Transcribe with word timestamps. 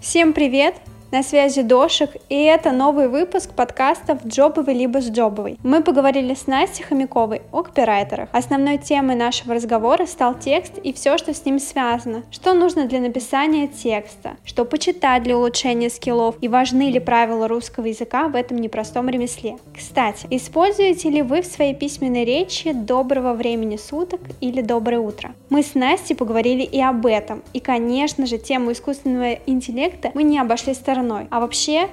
Всем 0.00 0.32
привет! 0.32 0.76
На 1.12 1.24
связи 1.24 1.62
Дошик, 1.62 2.10
и 2.28 2.36
это 2.36 2.70
новый 2.70 3.08
выпуск 3.08 3.52
подкастов 3.54 4.24
«Джобовый 4.24 4.74
либо 4.74 5.00
с 5.00 5.10
Джобовой». 5.10 5.58
Мы 5.64 5.82
поговорили 5.82 6.34
с 6.34 6.46
Настей 6.46 6.84
Хомяковой 6.84 7.42
о 7.50 7.64
копирайтерах. 7.64 8.28
Основной 8.30 8.78
темой 8.78 9.16
нашего 9.16 9.54
разговора 9.54 10.06
стал 10.06 10.38
текст 10.38 10.78
и 10.78 10.92
все, 10.92 11.18
что 11.18 11.34
с 11.34 11.44
ним 11.44 11.58
связано. 11.58 12.22
Что 12.30 12.54
нужно 12.54 12.86
для 12.86 13.00
написания 13.00 13.66
текста, 13.66 14.36
что 14.44 14.64
почитать 14.64 15.24
для 15.24 15.36
улучшения 15.36 15.90
скиллов 15.90 16.36
и 16.40 16.46
важны 16.46 16.92
ли 16.92 17.00
правила 17.00 17.48
русского 17.48 17.86
языка 17.86 18.28
в 18.28 18.36
этом 18.36 18.58
непростом 18.58 19.08
ремесле. 19.08 19.56
Кстати, 19.76 20.28
используете 20.30 21.10
ли 21.10 21.22
вы 21.22 21.42
в 21.42 21.46
своей 21.46 21.74
письменной 21.74 22.24
речи 22.24 22.70
«доброго 22.70 23.32
времени 23.32 23.76
суток» 23.78 24.20
или 24.40 24.60
«доброе 24.60 25.00
утро»? 25.00 25.34
Мы 25.48 25.64
с 25.64 25.74
Настей 25.74 26.14
поговорили 26.14 26.62
и 26.62 26.80
об 26.80 27.04
этом. 27.04 27.42
И, 27.52 27.58
конечно 27.58 28.26
же, 28.26 28.38
тему 28.38 28.70
искусственного 28.70 29.40
интеллекта 29.46 30.12
мы 30.14 30.22
не 30.22 30.38
обошли 30.38 30.72
стороной 30.72 30.99
стороной. 31.00 31.26
А 31.30 31.40
вообще, 31.40 31.88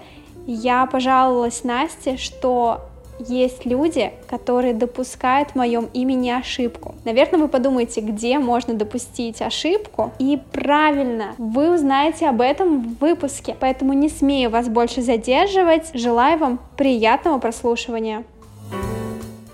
я 0.46 0.86
пожаловалась 0.86 1.64
Насте, 1.64 2.18
что 2.18 2.82
есть 3.20 3.66
люди, 3.66 4.14
которые 4.28 4.74
допускают 4.76 5.52
в 5.52 5.56
моем 5.56 5.90
имени 5.94 6.30
ошибку. 6.30 6.94
Наверное, 7.04 7.40
вы 7.40 7.48
подумаете, 7.48 8.02
где 8.02 8.38
можно 8.38 8.76
допустить 8.76 9.42
ошибку. 9.42 10.12
И 10.20 10.40
правильно, 10.52 11.34
вы 11.40 11.74
узнаете 11.74 12.30
об 12.30 12.42
этом 12.42 12.84
в 12.84 13.02
выпуске. 13.02 13.56
Поэтому 13.60 13.94
не 13.94 14.10
смею 14.10 14.52
вас 14.52 14.70
больше 14.70 15.02
задерживать. 15.02 15.90
Желаю 15.96 16.38
вам 16.38 16.60
приятного 16.78 17.40
прослушивания. 17.40 18.24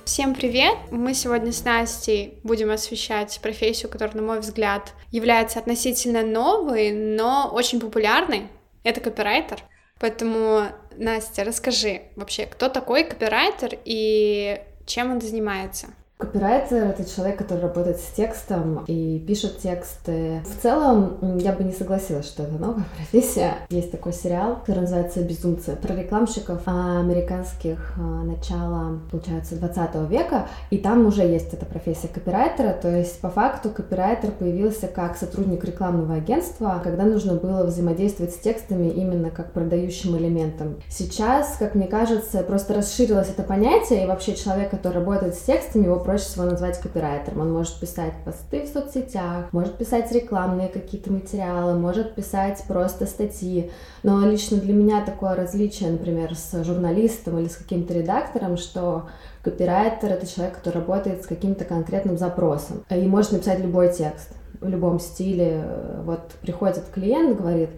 Всем 0.03 0.35
привет! 0.35 0.75
Мы 0.91 1.13
сегодня 1.13 1.53
с 1.53 1.63
Настей 1.63 2.33
будем 2.43 2.69
освещать 2.69 3.39
профессию, 3.41 3.89
которая, 3.89 4.17
на 4.17 4.21
мой 4.21 4.41
взгляд, 4.41 4.91
является 5.11 5.59
относительно 5.59 6.21
новой, 6.23 6.91
но 6.91 7.49
очень 7.51 7.79
популярной. 7.79 8.49
Это 8.83 9.01
копирайтер. 9.01 9.63
Поэтому, 9.99 10.67
Настя, 10.97 11.43
расскажи 11.43 12.03
вообще, 12.15 12.45
кто 12.45 12.69
такой 12.69 13.03
копирайтер 13.03 13.79
и 13.85 14.61
чем 14.85 15.11
он 15.11 15.21
занимается? 15.21 15.87
Копирайтер— 16.17 16.83
это 16.89 17.03
человек, 17.03 17.37
который 17.39 17.61
работает 17.61 17.97
с 17.97 18.11
текстом 18.15 18.85
и 18.87 19.19
пишет 19.27 19.57
тексты. 19.57 20.41
В 20.45 20.61
целом, 20.61 21.37
я 21.39 21.51
бы 21.51 21.63
не 21.63 21.73
согласилась, 21.73 22.27
что 22.27 22.43
это 22.43 22.53
новая 22.53 22.85
профессия. 22.97 23.55
Есть 23.69 23.91
такой 23.91 24.13
сериал, 24.13 24.57
который 24.57 24.81
называется 24.81 25.21
«Безумцы», 25.21 25.75
про 25.75 25.93
рекламщиков 25.95 26.61
американских 26.65 27.93
а, 27.97 28.23
начала, 28.23 28.99
получается, 29.11 29.55
20 29.55 30.09
века, 30.09 30.47
и 30.69 30.77
там 30.77 31.05
уже 31.07 31.23
есть 31.23 31.53
эта 31.53 31.65
профессия 31.65 32.07
копирайтера, 32.07 32.73
то 32.73 32.95
есть 32.95 33.19
по 33.19 33.29
факту 33.29 33.69
копирайтер 33.69 34.31
появился 34.31 34.87
как 34.87 35.17
сотрудник 35.17 35.65
рекламного 35.65 36.15
агентства, 36.15 36.79
когда 36.83 37.03
нужно 37.03 37.33
было 37.33 37.65
взаимодействовать 37.65 38.33
с 38.33 38.37
текстами 38.37 38.87
именно 38.87 39.29
как 39.29 39.51
продающим 39.51 40.15
элементом. 40.15 40.75
Сейчас, 40.89 41.57
как 41.57 41.75
мне 41.75 41.87
кажется, 41.87 42.43
просто 42.43 42.75
расширилось 42.75 43.29
это 43.29 43.43
понятие, 43.43 44.03
и 44.03 44.07
вообще 44.07 44.35
человек, 44.35 44.69
который 44.69 44.99
работает 44.99 45.35
с 45.35 45.39
текстами, 45.41 45.85
его 45.85 45.99
проще 46.13 46.25
всего 46.25 46.45
назвать 46.45 46.79
копирайтером. 46.79 47.41
Он 47.41 47.51
может 47.51 47.79
писать 47.79 48.13
посты 48.23 48.65
в 48.65 48.67
соцсетях, 48.67 49.51
может 49.51 49.79
писать 49.79 50.11
рекламные 50.11 50.67
какие-то 50.67 51.11
материалы, 51.11 51.73
может 51.73 52.13
писать 52.13 52.63
просто 52.67 53.07
статьи. 53.07 53.71
Но 54.03 54.23
лично 54.23 54.57
для 54.57 54.73
меня 54.73 55.03
такое 55.03 55.33
различие, 55.33 55.89
например, 55.89 56.35
с 56.35 56.63
журналистом 56.63 57.39
или 57.39 57.47
с 57.47 57.55
каким-то 57.55 57.95
редактором, 57.95 58.57
что 58.57 59.07
копирайтер— 59.43 60.11
это 60.11 60.27
человек, 60.27 60.55
который 60.55 60.75
работает 60.81 61.23
с 61.23 61.25
каким-то 61.25 61.65
конкретным 61.65 62.19
запросом 62.19 62.85
и 62.91 63.07
может 63.07 63.31
написать 63.31 63.59
любой 63.59 63.91
текст 63.91 64.35
в 64.61 64.69
любом 64.69 64.99
стиле. 64.99 65.63
Вот 66.05 66.21
приходит 66.43 66.83
клиент, 66.93 67.39
говорит, 67.39 67.71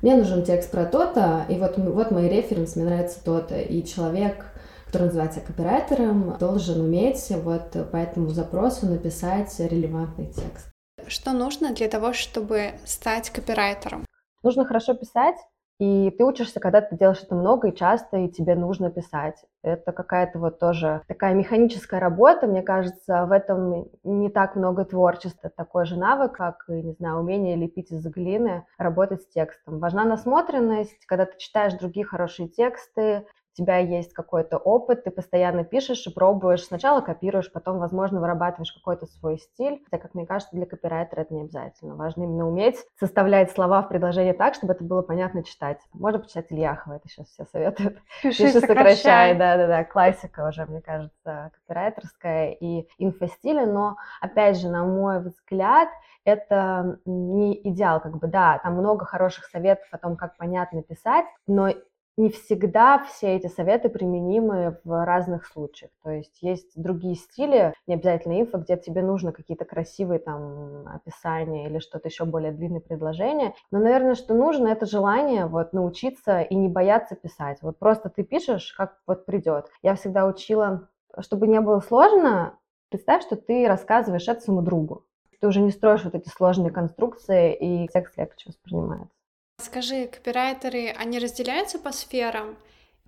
мне 0.00 0.14
нужен 0.14 0.44
текст 0.44 0.70
про 0.70 0.84
то-то, 0.84 1.44
и 1.48 1.56
вот, 1.56 1.76
вот 1.76 2.12
мой 2.12 2.28
референс, 2.28 2.76
мне 2.76 2.84
нравится 2.84 3.18
то-то, 3.24 3.58
и 3.58 3.84
человек 3.84 4.46
который 4.90 5.04
называется 5.04 5.40
копирайтером, 5.40 6.36
должен 6.38 6.80
уметь 6.80 7.30
вот 7.44 7.70
по 7.92 7.96
этому 7.96 8.30
запросу 8.30 8.86
написать 8.86 9.54
релевантный 9.60 10.26
текст. 10.26 10.68
Что 11.06 11.30
нужно 11.30 11.72
для 11.72 11.88
того, 11.88 12.12
чтобы 12.12 12.72
стать 12.84 13.30
копирайтером? 13.30 14.04
Нужно 14.42 14.64
хорошо 14.64 14.94
писать, 14.94 15.36
и 15.78 16.10
ты 16.10 16.24
учишься, 16.24 16.58
когда 16.58 16.80
ты 16.80 16.96
делаешь 16.96 17.22
это 17.22 17.36
много 17.36 17.68
и 17.68 17.74
часто, 17.74 18.16
и 18.16 18.28
тебе 18.28 18.56
нужно 18.56 18.90
писать. 18.90 19.36
Это 19.62 19.92
какая-то 19.92 20.40
вот 20.40 20.58
тоже 20.58 21.02
такая 21.06 21.34
механическая 21.34 22.00
работа, 22.00 22.48
мне 22.48 22.62
кажется, 22.62 23.26
в 23.26 23.32
этом 23.32 23.86
не 24.02 24.28
так 24.28 24.56
много 24.56 24.84
творчества. 24.84 25.50
Такой 25.56 25.86
же 25.86 25.96
навык, 25.96 26.32
как, 26.32 26.64
не 26.68 26.94
знаю, 26.94 27.20
умение 27.20 27.54
лепить 27.54 27.92
из 27.92 28.04
глины, 28.06 28.66
работать 28.76 29.22
с 29.22 29.28
текстом. 29.28 29.78
Важна 29.78 30.04
насмотренность, 30.04 31.06
когда 31.06 31.26
ты 31.26 31.38
читаешь 31.38 31.74
другие 31.74 32.04
хорошие 32.04 32.48
тексты, 32.48 33.24
у 33.52 33.62
тебя 33.62 33.78
есть 33.78 34.12
какой-то 34.12 34.58
опыт, 34.58 35.04
ты 35.04 35.10
постоянно 35.10 35.64
пишешь 35.64 36.06
и 36.06 36.12
пробуешь, 36.12 36.64
сначала 36.64 37.00
копируешь, 37.00 37.50
потом, 37.52 37.78
возможно, 37.78 38.20
вырабатываешь 38.20 38.72
какой-то 38.72 39.06
свой 39.06 39.38
стиль, 39.38 39.82
хотя, 39.84 40.02
как 40.02 40.14
мне 40.14 40.26
кажется, 40.26 40.54
для 40.54 40.66
копирайтера 40.66 41.22
это 41.22 41.34
не 41.34 41.42
обязательно. 41.42 41.96
Важно 41.96 42.24
именно 42.24 42.48
уметь 42.48 42.76
составлять 42.98 43.50
слова 43.50 43.82
в 43.82 43.88
предложении 43.88 44.32
так, 44.32 44.54
чтобы 44.54 44.74
это 44.74 44.84
было 44.84 45.02
понятно 45.02 45.42
читать. 45.42 45.78
Можно 45.92 46.20
почитать 46.20 46.50
Ильяхова, 46.50 46.94
это 46.94 47.08
сейчас 47.08 47.26
все 47.28 47.44
советуют. 47.46 47.98
Пиши, 48.22 48.44
Пиши 48.44 48.60
сокращай. 48.60 49.36
Да-да-да, 49.36 49.84
классика 49.84 50.48
уже, 50.48 50.64
мне 50.66 50.80
кажется, 50.80 51.50
копирайтерская 51.54 52.52
и 52.52 52.88
инфостиля, 52.98 53.66
но, 53.66 53.96
опять 54.20 54.58
же, 54.58 54.68
на 54.68 54.84
мой 54.84 55.20
взгляд, 55.20 55.88
это 56.24 56.98
не 57.04 57.58
идеал, 57.70 58.00
как 58.00 58.18
бы, 58.18 58.26
да, 58.26 58.60
там 58.62 58.74
много 58.74 59.04
хороших 59.04 59.46
советов 59.46 59.86
о 59.90 59.98
том, 59.98 60.16
как 60.16 60.36
понятно 60.36 60.82
писать, 60.82 61.24
но 61.46 61.72
не 62.20 62.28
всегда 62.28 62.98
все 62.98 63.36
эти 63.36 63.46
советы 63.46 63.88
применимы 63.88 64.78
в 64.84 65.04
разных 65.04 65.46
случаях. 65.46 65.90
То 66.02 66.10
есть 66.10 66.42
есть 66.42 66.70
другие 66.74 67.14
стили, 67.14 67.74
не 67.86 67.94
обязательно 67.94 68.40
инфо, 68.40 68.58
где 68.58 68.76
тебе 68.76 69.02
нужно 69.02 69.32
какие-то 69.32 69.64
красивые 69.64 70.18
там 70.18 70.86
описания 70.86 71.66
или 71.66 71.78
что-то 71.78 72.08
еще 72.08 72.24
более 72.26 72.52
длинное 72.52 72.80
предложение. 72.80 73.54
Но, 73.70 73.78
наверное, 73.78 74.14
что 74.14 74.34
нужно, 74.34 74.68
это 74.68 74.84
желание 74.84 75.46
вот 75.46 75.72
научиться 75.72 76.42
и 76.42 76.54
не 76.54 76.68
бояться 76.68 77.16
писать. 77.16 77.58
Вот 77.62 77.78
просто 77.78 78.10
ты 78.10 78.22
пишешь, 78.22 78.74
как 78.76 78.98
вот 79.06 79.24
придет. 79.24 79.66
Я 79.82 79.94
всегда 79.94 80.26
учила, 80.26 80.88
чтобы 81.20 81.48
не 81.48 81.60
было 81.60 81.80
сложно, 81.80 82.58
представь, 82.90 83.22
что 83.22 83.36
ты 83.36 83.66
рассказываешь 83.66 84.28
это 84.28 84.40
своему 84.40 84.62
другу. 84.62 85.06
Ты 85.40 85.46
уже 85.46 85.62
не 85.62 85.70
строишь 85.70 86.04
вот 86.04 86.14
эти 86.14 86.28
сложные 86.28 86.70
конструкции, 86.70 87.54
и 87.54 87.88
текст 87.88 88.18
легче 88.18 88.50
воспринимается. 88.50 89.19
Скажи, 89.60 90.06
копирайтеры, 90.06 90.88
они 90.96 91.18
разделяются 91.18 91.78
по 91.78 91.92
сферам? 91.92 92.56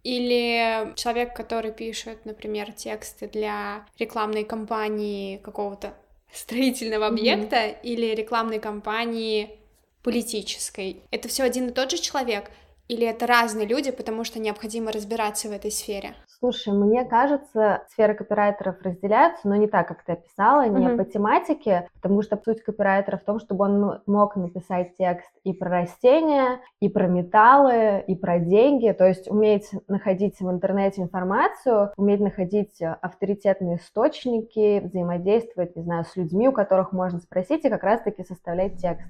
Или 0.02 0.92
человек, 0.96 1.34
который 1.34 1.72
пишет, 1.72 2.24
например, 2.24 2.72
тексты 2.72 3.28
для 3.28 3.86
рекламной 3.98 4.44
кампании 4.44 5.38
какого-то 5.38 5.94
строительного 6.32 7.06
объекта 7.06 7.56
mm-hmm. 7.56 7.82
или 7.82 8.14
рекламной 8.14 8.58
кампании 8.58 9.58
политической. 10.02 11.02
Это 11.10 11.28
все 11.28 11.44
один 11.44 11.68
и 11.68 11.72
тот 11.72 11.90
же 11.90 11.98
человек? 11.98 12.50
Или 12.92 13.06
это 13.06 13.26
разные 13.26 13.66
люди, 13.66 13.91
потому 13.91 14.22
что 14.22 14.38
необходимо 14.38 14.92
разбираться 14.92 15.48
в 15.48 15.53
этой 15.53 15.70
сфере? 15.70 16.14
Слушай, 16.26 16.75
мне 16.75 17.06
кажется, 17.06 17.86
сферы 17.88 18.12
копирайтеров 18.12 18.82
разделяются, 18.82 19.48
но 19.48 19.56
не 19.56 19.66
так, 19.66 19.88
как 19.88 20.04
ты 20.04 20.12
описала, 20.12 20.69
не 20.69 20.88
mm-hmm. 20.88 20.97
по 20.98 21.04
тематике, 21.06 21.88
потому 21.94 22.20
что 22.20 22.38
суть 22.44 22.62
копирайтера 22.62 23.16
в 23.16 23.25
том, 23.25 23.41
чтобы 23.41 23.64
он 23.64 24.02
мог 24.04 24.36
написать 24.36 24.94
текст 24.98 25.31
и 25.42 25.54
про 25.54 25.70
растения, 25.70 26.60
и 26.81 26.91
про 26.91 27.06
металлы, 27.06 28.04
и 28.06 28.14
про 28.14 28.38
деньги, 28.38 28.92
то 28.92 29.06
есть 29.08 29.26
уметь 29.26 29.70
находить 29.88 30.38
в 30.41 30.50
интернете 30.50 31.00
информацию, 31.00 31.92
уметь 31.97 32.20
находить 32.20 32.82
авторитетные 32.82 33.78
источники, 33.78 34.81
взаимодействовать, 34.81 35.76
не 35.76 35.82
знаю, 35.82 36.04
с 36.04 36.14
людьми, 36.14 36.47
у 36.47 36.52
которых 36.52 36.92
можно 36.92 37.20
спросить, 37.20 37.64
и 37.64 37.70
как 37.70 37.84
раз-таки 37.84 38.22
составлять 38.22 38.76
текст. 38.76 39.08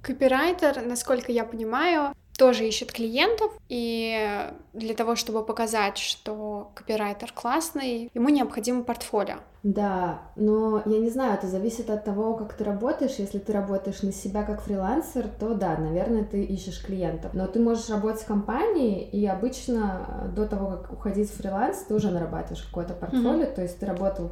Копирайтер, 0.00 0.80
насколько 0.86 1.32
я 1.32 1.44
понимаю, 1.44 2.14
тоже 2.38 2.68
ищет 2.68 2.92
клиентов, 2.92 3.50
и 3.68 4.48
для 4.72 4.94
того, 4.94 5.16
чтобы 5.16 5.44
показать, 5.44 5.98
что 5.98 6.70
копирайтер 6.74 7.32
классный, 7.32 8.10
ему 8.14 8.28
необходимо 8.28 8.84
портфолио. 8.84 9.38
Да, 9.64 10.22
но 10.36 10.80
я 10.86 10.98
не 10.98 11.10
знаю, 11.10 11.34
это 11.34 11.48
зависит 11.48 11.90
от 11.90 12.04
того, 12.04 12.34
как 12.34 12.54
ты 12.54 12.62
работаешь. 12.62 13.16
Если 13.18 13.40
ты 13.40 13.52
работаешь 13.52 14.02
на 14.02 14.12
себя 14.12 14.44
как 14.44 14.62
фрилансер, 14.62 15.26
то 15.26 15.54
да, 15.54 15.76
наверное, 15.76 16.24
ты 16.24 16.44
ищешь 16.44 16.80
клиентов. 16.80 17.34
Но 17.34 17.48
ты 17.48 17.58
можешь 17.58 17.90
работать 17.90 18.22
в 18.22 18.26
компании, 18.26 19.02
и 19.02 19.26
обычно 19.26 20.30
до 20.34 20.46
того, 20.46 20.70
как 20.70 20.92
уходить 20.92 21.28
в 21.28 21.36
фриланс, 21.36 21.78
ты 21.88 21.94
уже 21.94 22.12
нарабатываешь 22.12 22.62
какое-то 22.62 22.94
портфолио, 22.94 23.46
mm-hmm. 23.46 23.54
то 23.54 23.62
есть 23.62 23.80
ты 23.80 23.86
работал 23.86 24.30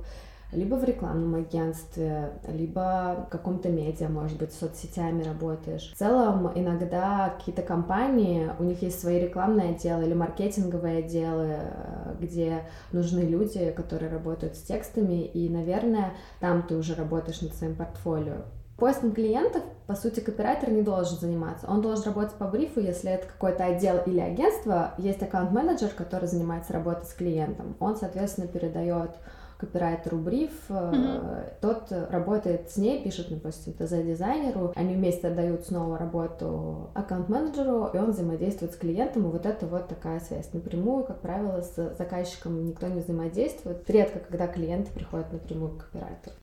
либо 0.52 0.76
в 0.76 0.84
рекламном 0.84 1.34
агентстве, 1.34 2.30
либо 2.48 3.26
в 3.26 3.30
каком-то 3.30 3.68
медиа, 3.68 4.08
может 4.08 4.38
быть, 4.38 4.52
соцсетями 4.52 5.22
работаешь. 5.22 5.92
В 5.94 5.98
целом, 5.98 6.50
иногда 6.54 7.34
какие-то 7.36 7.62
компании, 7.62 8.50
у 8.58 8.64
них 8.64 8.82
есть 8.82 9.00
свои 9.00 9.20
рекламные 9.20 9.70
отделы 9.70 10.04
или 10.04 10.14
маркетинговые 10.14 10.98
отделы, 10.98 11.58
э, 11.58 12.14
где 12.20 12.62
нужны 12.92 13.20
люди, 13.20 13.70
которые 13.72 14.10
работают 14.10 14.56
с 14.56 14.62
текстами, 14.62 15.24
и, 15.24 15.48
наверное, 15.48 16.12
там 16.40 16.62
ты 16.62 16.76
уже 16.76 16.94
работаешь 16.94 17.40
над 17.40 17.54
своим 17.54 17.74
портфолио. 17.74 18.44
Поиском 18.76 19.12
клиентов, 19.12 19.62
по 19.86 19.94
сути, 19.94 20.20
копирайтер 20.20 20.70
не 20.70 20.82
должен 20.82 21.18
заниматься. 21.18 21.66
Он 21.66 21.80
должен 21.80 22.04
работать 22.04 22.34
по 22.34 22.46
брифу, 22.46 22.78
если 22.80 23.10
это 23.10 23.26
какой-то 23.26 23.64
отдел 23.64 24.02
или 24.04 24.20
агентство. 24.20 24.92
Есть 24.98 25.22
аккаунт-менеджер, 25.22 25.88
который 25.96 26.28
занимается 26.28 26.74
работой 26.74 27.06
с 27.06 27.14
клиентом. 27.14 27.74
Он, 27.80 27.96
соответственно, 27.96 28.48
передает 28.48 29.12
копирайтеру 29.58 30.18
бриф, 30.18 30.52
mm-hmm. 30.68 31.54
тот 31.60 31.92
работает 32.10 32.70
с 32.70 32.76
ней, 32.76 33.02
пишет, 33.02 33.28
допустим, 33.30 33.72
ТЗ-дизайнеру, 33.72 34.72
они 34.74 34.94
вместе 34.94 35.28
отдают 35.28 35.64
снова 35.64 35.98
работу 35.98 36.90
аккаунт-менеджеру, 36.94 37.90
и 37.92 37.98
он 37.98 38.10
взаимодействует 38.10 38.72
с 38.72 38.76
клиентом, 38.76 39.26
и 39.28 39.32
вот 39.32 39.46
это 39.46 39.66
вот 39.66 39.88
такая 39.88 40.20
связь. 40.20 40.52
Напрямую, 40.52 41.04
как 41.04 41.20
правило, 41.20 41.62
с 41.62 41.94
заказчиком 41.96 42.64
никто 42.64 42.86
не 42.86 43.00
взаимодействует. 43.00 43.88
Редко, 43.88 44.18
когда 44.18 44.46
клиенты 44.46 44.90
приходят 44.92 45.32
напрямую 45.32 45.72
к 45.72 45.84
копирайтеру. 45.84 46.36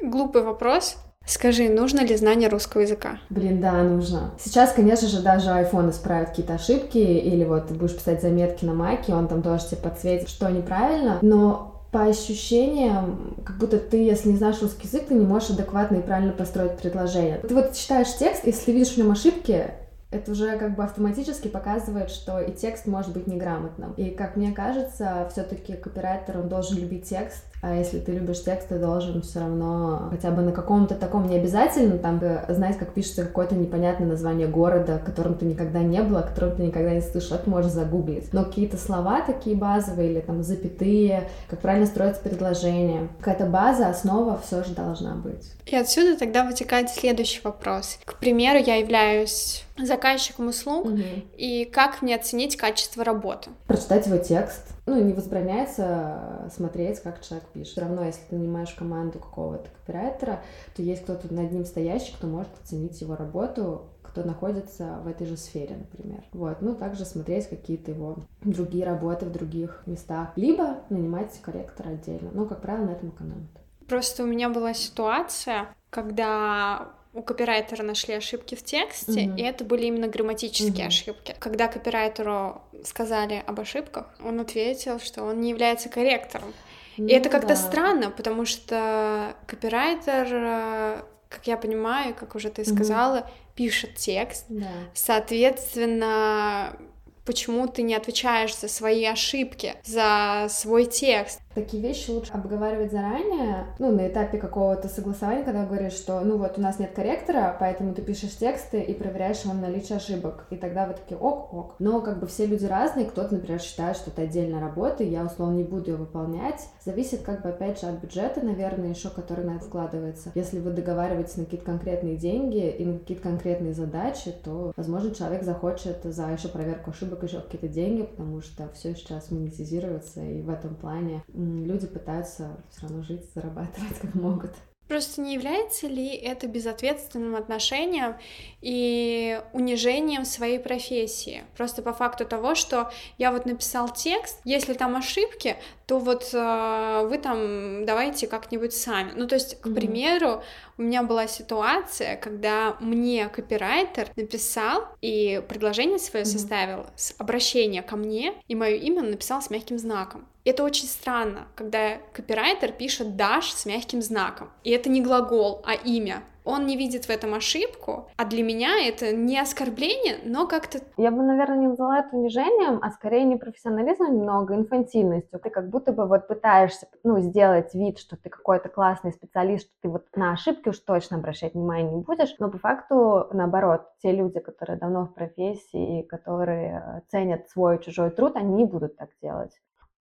Глупый 0.00 0.42
вопрос. 0.42 0.96
Скажи, 1.24 1.68
нужно 1.68 2.00
ли 2.00 2.16
знание 2.16 2.48
русского 2.48 2.80
языка? 2.80 3.18
Блин, 3.30 3.60
да, 3.60 3.82
нужно. 3.84 4.32
Сейчас, 4.40 4.72
конечно 4.72 5.06
же, 5.06 5.22
даже 5.22 5.50
iPhone 5.50 5.90
исправит 5.90 6.30
какие-то 6.30 6.54
ошибки, 6.54 6.98
или 6.98 7.44
вот 7.44 7.68
ты 7.68 7.74
будешь 7.74 7.94
писать 7.94 8.22
заметки 8.22 8.64
на 8.64 8.74
маке, 8.74 9.14
он 9.14 9.28
там 9.28 9.40
тоже 9.40 9.68
тебе 9.68 9.82
подсветит, 9.82 10.28
что 10.28 10.50
неправильно, 10.50 11.18
но 11.22 11.71
по 11.92 12.04
ощущениям, 12.04 13.36
как 13.44 13.58
будто 13.58 13.78
ты, 13.78 13.98
если 13.98 14.30
не 14.30 14.38
знаешь 14.38 14.62
русский 14.62 14.88
язык, 14.88 15.08
ты 15.08 15.14
не 15.14 15.26
можешь 15.26 15.50
адекватно 15.50 15.96
и 15.96 16.02
правильно 16.02 16.32
построить 16.32 16.78
предложение. 16.78 17.38
Ты 17.46 17.54
вот 17.54 17.74
читаешь 17.74 18.16
текст, 18.18 18.46
если 18.46 18.72
видишь 18.72 18.94
в 18.94 18.96
нем 18.96 19.10
ошибки, 19.10 19.70
это 20.10 20.32
уже 20.32 20.56
как 20.58 20.74
бы 20.74 20.84
автоматически 20.84 21.48
показывает, 21.48 22.10
что 22.10 22.40
и 22.40 22.50
текст 22.50 22.86
может 22.86 23.12
быть 23.12 23.26
неграмотным. 23.26 23.92
И 23.94 24.08
как 24.08 24.36
мне 24.36 24.52
кажется, 24.52 25.28
все-таки 25.30 25.74
копирайтер, 25.74 26.38
он 26.38 26.48
должен 26.48 26.78
любить 26.78 27.04
текст, 27.04 27.44
а 27.62 27.76
если 27.76 28.00
ты 28.00 28.10
любишь 28.10 28.42
текст, 28.42 28.70
ты 28.70 28.78
должен 28.78 29.22
все 29.22 29.38
равно 29.38 30.08
хотя 30.10 30.32
бы 30.32 30.42
на 30.42 30.50
каком-то 30.50 30.96
таком, 30.96 31.28
не 31.28 31.36
обязательно 31.36 31.96
там 31.96 32.20
знать, 32.48 32.76
как 32.76 32.92
пишется 32.92 33.24
какое-то 33.24 33.54
непонятное 33.54 34.08
название 34.08 34.48
города, 34.48 35.00
которым 35.04 35.36
ты 35.36 35.46
никогда 35.46 35.78
не 35.78 36.02
был, 36.02 36.16
о 36.16 36.22
котором 36.22 36.56
ты 36.56 36.64
никогда 36.64 36.92
не 36.92 37.00
слышал, 37.00 37.36
это 37.36 37.48
можешь 37.48 37.70
загуглить. 37.70 38.32
Но 38.32 38.44
какие-то 38.44 38.76
слова 38.76 39.20
такие 39.20 39.54
базовые 39.54 40.10
или 40.10 40.20
там 40.20 40.42
запятые, 40.42 41.30
как 41.48 41.60
правильно 41.60 41.86
строится 41.86 42.20
предложение, 42.20 43.08
какая-то 43.20 43.46
база, 43.46 43.88
основа 43.88 44.40
все 44.44 44.64
же 44.64 44.74
должна 44.74 45.14
быть. 45.14 45.52
И 45.64 45.76
отсюда 45.76 46.18
тогда 46.18 46.44
вытекает 46.44 46.90
следующий 46.90 47.42
вопрос. 47.44 48.00
К 48.04 48.18
примеру, 48.18 48.58
я 48.58 48.74
являюсь 48.74 49.64
заказчиком 49.78 50.48
услуг, 50.48 50.86
угу. 50.86 51.00
и 51.36 51.64
как 51.64 52.02
мне 52.02 52.16
оценить 52.16 52.56
качество 52.56 53.04
работы? 53.04 53.50
Прочитать 53.68 54.06
его 54.06 54.18
текст, 54.18 54.62
ну, 54.86 55.02
не 55.02 55.12
возбраняется 55.12 56.50
смотреть, 56.54 57.00
как 57.00 57.22
человек 57.22 57.46
пишет. 57.48 57.72
Все 57.72 57.80
равно, 57.82 58.04
если 58.04 58.22
ты 58.28 58.36
нанимаешь 58.36 58.74
команду 58.74 59.18
какого-то 59.18 59.70
копирайтера, 59.70 60.42
то 60.74 60.82
есть 60.82 61.04
кто-то 61.04 61.32
над 61.32 61.52
ним 61.52 61.64
стоящий, 61.64 62.14
кто 62.14 62.26
может 62.26 62.50
оценить 62.62 63.00
его 63.00 63.14
работу, 63.14 63.86
кто 64.02 64.24
находится 64.24 64.98
в 65.04 65.08
этой 65.08 65.26
же 65.26 65.36
сфере, 65.36 65.76
например. 65.76 66.22
Вот, 66.32 66.60
ну, 66.60 66.74
также 66.74 67.04
смотреть 67.04 67.48
какие-то 67.48 67.92
его 67.92 68.16
другие 68.42 68.84
работы 68.84 69.26
в 69.26 69.32
других 69.32 69.82
местах, 69.86 70.30
либо 70.36 70.80
нанимать 70.90 71.40
корректора 71.40 71.90
отдельно, 71.90 72.30
но, 72.32 72.44
как 72.44 72.60
правило, 72.60 72.86
на 72.86 72.90
этом 72.90 73.10
экономят. 73.10 73.50
Просто 73.88 74.24
у 74.24 74.26
меня 74.26 74.50
была 74.50 74.74
ситуация, 74.74 75.68
когда 75.90 76.92
у 77.14 77.22
копирайтера 77.22 77.82
нашли 77.82 78.14
ошибки 78.14 78.54
в 78.54 78.62
тексте, 78.62 79.26
mm-hmm. 79.26 79.38
и 79.38 79.42
это 79.42 79.64
были 79.64 79.86
именно 79.86 80.08
грамматические 80.08 80.84
mm-hmm. 80.84 80.86
ошибки. 80.86 81.36
Когда 81.38 81.68
копирайтеру 81.68 82.62
сказали 82.84 83.42
об 83.46 83.60
ошибках, 83.60 84.06
он 84.24 84.40
ответил, 84.40 84.98
что 84.98 85.24
он 85.24 85.40
не 85.40 85.50
является 85.50 85.88
корректором. 85.88 86.54
Ну, 86.96 87.06
и 87.06 87.12
это 87.12 87.28
как-то 87.28 87.48
да. 87.48 87.56
странно, 87.56 88.10
потому 88.10 88.44
что 88.46 89.34
копирайтер, 89.46 91.04
как 91.28 91.46
я 91.46 91.56
понимаю, 91.56 92.14
как 92.14 92.34
уже 92.34 92.50
ты 92.50 92.64
сказала, 92.64 93.18
mm-hmm. 93.18 93.54
пишет 93.56 93.94
текст, 93.96 94.46
да. 94.48 94.68
соответственно, 94.94 96.76
почему 97.24 97.68
ты 97.68 97.82
не 97.82 97.94
отвечаешь 97.94 98.56
за 98.56 98.68
свои 98.68 99.04
ошибки, 99.04 99.74
за 99.84 100.46
свой 100.50 100.86
текст. 100.86 101.40
Такие 101.54 101.82
вещи 101.82 102.10
лучше 102.10 102.32
обговаривать 102.32 102.92
заранее, 102.92 103.66
ну, 103.78 103.92
на 103.92 104.08
этапе 104.08 104.38
какого-то 104.38 104.88
согласования, 104.88 105.44
когда 105.44 105.66
говоришь, 105.66 105.92
что, 105.92 106.20
ну, 106.20 106.38
вот 106.38 106.58
у 106.58 106.60
нас 106.60 106.78
нет 106.78 106.92
корректора, 106.92 107.56
поэтому 107.60 107.94
ты 107.94 108.02
пишешь 108.02 108.36
тексты 108.36 108.80
и 108.80 108.94
проверяешь 108.94 109.44
вам 109.44 109.60
наличие 109.60 109.96
ошибок, 109.96 110.46
и 110.50 110.56
тогда 110.56 110.86
вы 110.86 110.94
такие, 110.94 111.18
ок, 111.18 111.52
ок. 111.52 111.74
Но, 111.78 112.00
как 112.00 112.20
бы, 112.20 112.26
все 112.26 112.46
люди 112.46 112.64
разные, 112.64 113.06
кто-то, 113.06 113.34
например, 113.34 113.60
считает, 113.60 113.96
что 113.96 114.10
это 114.10 114.22
отдельная 114.22 114.60
работа, 114.60 115.04
и 115.04 115.08
я, 115.08 115.24
условно, 115.24 115.56
не 115.56 115.64
буду 115.64 115.90
ее 115.90 115.96
выполнять. 115.96 116.68
Зависит, 116.84 117.22
как 117.22 117.42
бы, 117.42 117.50
опять 117.50 117.80
же, 117.80 117.86
от 117.86 118.00
бюджета, 118.00 118.40
наверное, 118.40 118.90
еще, 118.90 119.10
который 119.10 119.44
на 119.44 119.56
это 119.56 119.64
вкладывается. 119.64 120.32
Если 120.34 120.58
вы 120.58 120.70
договариваетесь 120.70 121.36
на 121.36 121.44
какие-то 121.44 121.66
конкретные 121.66 122.16
деньги 122.16 122.70
и 122.70 122.84
на 122.84 122.98
какие-то 122.98 123.22
конкретные 123.22 123.74
задачи, 123.74 124.32
то, 124.44 124.72
возможно, 124.76 125.14
человек 125.14 125.42
захочет 125.42 125.98
за 126.04 126.30
еще 126.30 126.48
проверку 126.48 126.90
ошибок 126.90 127.22
еще 127.22 127.40
какие-то 127.40 127.68
деньги, 127.68 128.02
потому 128.02 128.40
что 128.40 128.68
все 128.74 128.94
сейчас 128.94 129.30
монетизируется, 129.30 130.22
и 130.22 130.42
в 130.42 130.48
этом 130.48 130.74
плане 130.74 131.22
люди 131.64 131.86
пытаются 131.86 132.56
все 132.70 132.82
равно 132.82 133.02
жить, 133.02 133.24
зарабатывать 133.34 133.98
как 134.00 134.14
могут. 134.14 134.52
Просто 134.92 135.22
не 135.22 135.32
является 135.32 135.86
ли 135.86 136.08
это 136.08 136.46
безответственным 136.46 137.34
отношением 137.34 138.16
и 138.60 139.40
унижением 139.54 140.26
своей 140.26 140.58
профессии? 140.58 141.44
Просто 141.56 141.80
по 141.80 141.94
факту 141.94 142.26
того, 142.26 142.54
что 142.54 142.90
я 143.16 143.32
вот 143.32 143.46
написал 143.46 143.88
текст, 143.88 144.38
если 144.44 144.74
там 144.74 144.94
ошибки, 144.94 145.56
то 145.86 145.98
вот 145.98 146.28
э, 146.34 147.06
вы 147.08 147.16
там 147.16 147.86
давайте 147.86 148.26
как-нибудь 148.26 148.74
сами. 148.74 149.12
Ну, 149.16 149.26
то 149.26 149.36
есть, 149.36 149.58
к 149.62 149.66
mm-hmm. 149.66 149.74
примеру, 149.74 150.42
у 150.76 150.82
меня 150.82 151.02
была 151.02 151.26
ситуация, 151.26 152.16
когда 152.18 152.76
мне 152.80 153.28
копирайтер 153.28 154.08
написал 154.16 154.88
и 155.00 155.42
предложение 155.48 156.00
свое 156.00 156.26
mm-hmm. 156.26 156.28
составил 156.28 156.86
с 156.96 157.14
обращения 157.16 157.80
ко 157.80 157.96
мне, 157.96 158.34
и 158.46 158.54
мое 158.54 158.74
имя 158.74 159.00
написал 159.00 159.40
с 159.40 159.48
мягким 159.48 159.78
знаком. 159.78 160.26
Это 160.44 160.64
очень 160.64 160.88
странно, 160.88 161.46
когда 161.54 161.98
копирайтер 162.12 162.72
пишет 162.72 163.16
«даш» 163.16 163.52
с 163.52 163.64
мягким 163.64 164.02
знаком. 164.02 164.50
И 164.64 164.70
это 164.70 164.90
не 164.90 165.00
глагол, 165.00 165.62
а 165.64 165.74
имя 165.74 166.22
он 166.44 166.66
не 166.66 166.76
видит 166.76 167.04
в 167.04 167.10
этом 167.10 167.34
ошибку, 167.34 168.08
а 168.16 168.24
для 168.24 168.42
меня 168.42 168.84
это 168.86 169.14
не 169.14 169.38
оскорбление, 169.38 170.16
но 170.24 170.46
как-то... 170.46 170.80
Я 170.96 171.10
бы, 171.10 171.22
наверное, 171.22 171.58
не 171.58 171.68
назвала 171.68 172.00
это 172.00 172.16
унижением, 172.16 172.80
а 172.82 172.90
скорее 172.90 173.24
не 173.24 173.36
профессионализмом 173.36 174.16
немного, 174.16 174.54
инфантильностью. 174.54 175.38
Ты 175.38 175.50
как 175.50 175.68
будто 175.70 175.92
бы 175.92 176.06
вот 176.06 176.26
пытаешься, 176.26 176.88
ну, 177.04 177.20
сделать 177.20 177.74
вид, 177.74 177.98
что 177.98 178.16
ты 178.16 178.28
какой-то 178.28 178.68
классный 178.68 179.12
специалист, 179.12 179.66
что 179.66 179.74
ты 179.82 179.88
вот 179.88 180.06
на 180.16 180.32
ошибки 180.32 180.68
уж 180.68 180.78
точно 180.80 181.18
обращать 181.18 181.54
внимание 181.54 181.92
не 181.92 182.02
будешь, 182.02 182.34
но 182.38 182.50
по 182.50 182.58
факту, 182.58 183.28
наоборот, 183.32 183.82
те 184.02 184.12
люди, 184.12 184.40
которые 184.40 184.78
давно 184.78 185.06
в 185.06 185.14
профессии, 185.14 186.02
которые 186.02 187.02
ценят 187.08 187.48
свой 187.50 187.78
чужой 187.80 188.10
труд, 188.10 188.36
они 188.36 188.64
будут 188.64 188.96
так 188.96 189.10
делать. 189.22 189.52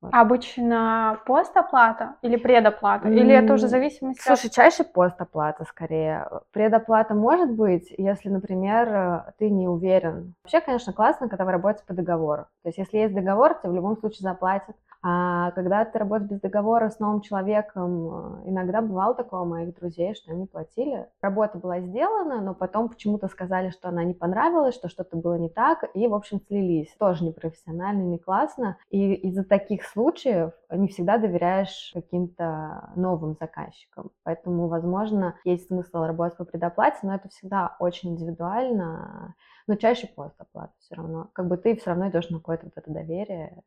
Обычно 0.02 1.20
постоплата 1.26 2.16
или 2.22 2.36
предоплата? 2.36 3.08
Mm. 3.08 3.14
Или 3.14 3.34
это 3.36 3.54
уже 3.54 3.68
зависимость 3.68 4.22
Слушай, 4.22 4.48
от... 4.48 4.54
чаще 4.54 4.84
постоплата 4.84 5.64
скорее. 5.66 6.28
Предоплата 6.52 7.14
может 7.14 7.52
быть, 7.52 7.94
если, 7.98 8.30
например, 8.30 9.34
ты 9.38 9.50
не 9.50 9.68
уверен. 9.68 10.34
Вообще, 10.44 10.62
конечно, 10.62 10.92
классно, 10.92 11.30
когда 11.30 11.46
вы 11.46 11.52
работаете 11.52 11.86
по 11.86 11.94
договору. 11.94 12.48
То 12.64 12.70
есть, 12.70 12.80
если 12.80 12.98
есть 12.98 13.14
договор, 13.14 13.54
тебе 13.56 13.72
в 13.72 13.76
любом 13.76 13.98
случае 13.98 14.24
заплатят. 14.30 14.76
А 15.04 15.52
когда 15.52 15.84
ты 15.84 15.98
работаешь 15.98 16.30
без 16.30 16.40
договора 16.42 16.90
с 16.90 17.00
новым 17.00 17.22
человеком, 17.22 18.44
э, 18.46 18.50
иногда 18.50 18.82
бывало 18.82 19.16
такое 19.16 19.42
у 19.42 19.46
моих 19.46 19.74
друзей, 19.76 20.14
что 20.14 20.32
не 20.34 20.46
платили. 20.46 21.08
Работа 21.22 21.58
была 21.58 21.80
сделана, 21.80 22.40
но 22.42 22.54
потом 22.54 22.88
почему-то 22.88 23.28
сказали, 23.28 23.72
что 23.72 23.90
она 23.90 24.04
не 24.04 24.14
понравилась, 24.14 24.76
что 24.76 24.90
что-то 24.90 25.18
было 25.18 25.40
не 25.40 25.50
так, 25.50 25.90
и, 25.96 26.08
в 26.08 26.14
общем, 26.14 26.40
слились. 26.48 26.96
Тоже 27.00 27.26
непрофессионально, 27.26 28.04
не 28.04 28.20
классно. 28.20 28.78
И 28.92 29.14
из-за 29.14 29.44
таких 29.44 29.86
случаев 29.86 30.52
не 30.70 30.88
всегда 30.88 31.18
доверяешь 31.18 31.92
каким-то 31.96 32.92
новым 32.96 33.36
заказчикам. 33.40 34.12
Поэтому, 34.24 34.68
возможно, 34.68 35.36
есть 35.44 35.68
смысл 35.68 36.04
работать 36.04 36.38
по 36.38 36.46
предоплате, 36.46 37.00
но 37.02 37.16
это 37.16 37.28
всегда 37.30 37.76
очень 37.80 38.12
индивидуально, 38.12 39.34
но 39.66 39.76
чаще 39.76 40.08
постоплата 40.08 40.74
все 40.80 40.94
равно. 40.94 41.30
Как 41.34 41.48
бы 41.48 41.58
ты 41.58 41.76
все 41.76 41.90
равно 41.90 42.10
идешь 42.10 42.30
на 42.30 42.38
какое-то 42.38 42.66
вот 42.66 42.74
это 42.76 42.92
доверие, 42.92 43.64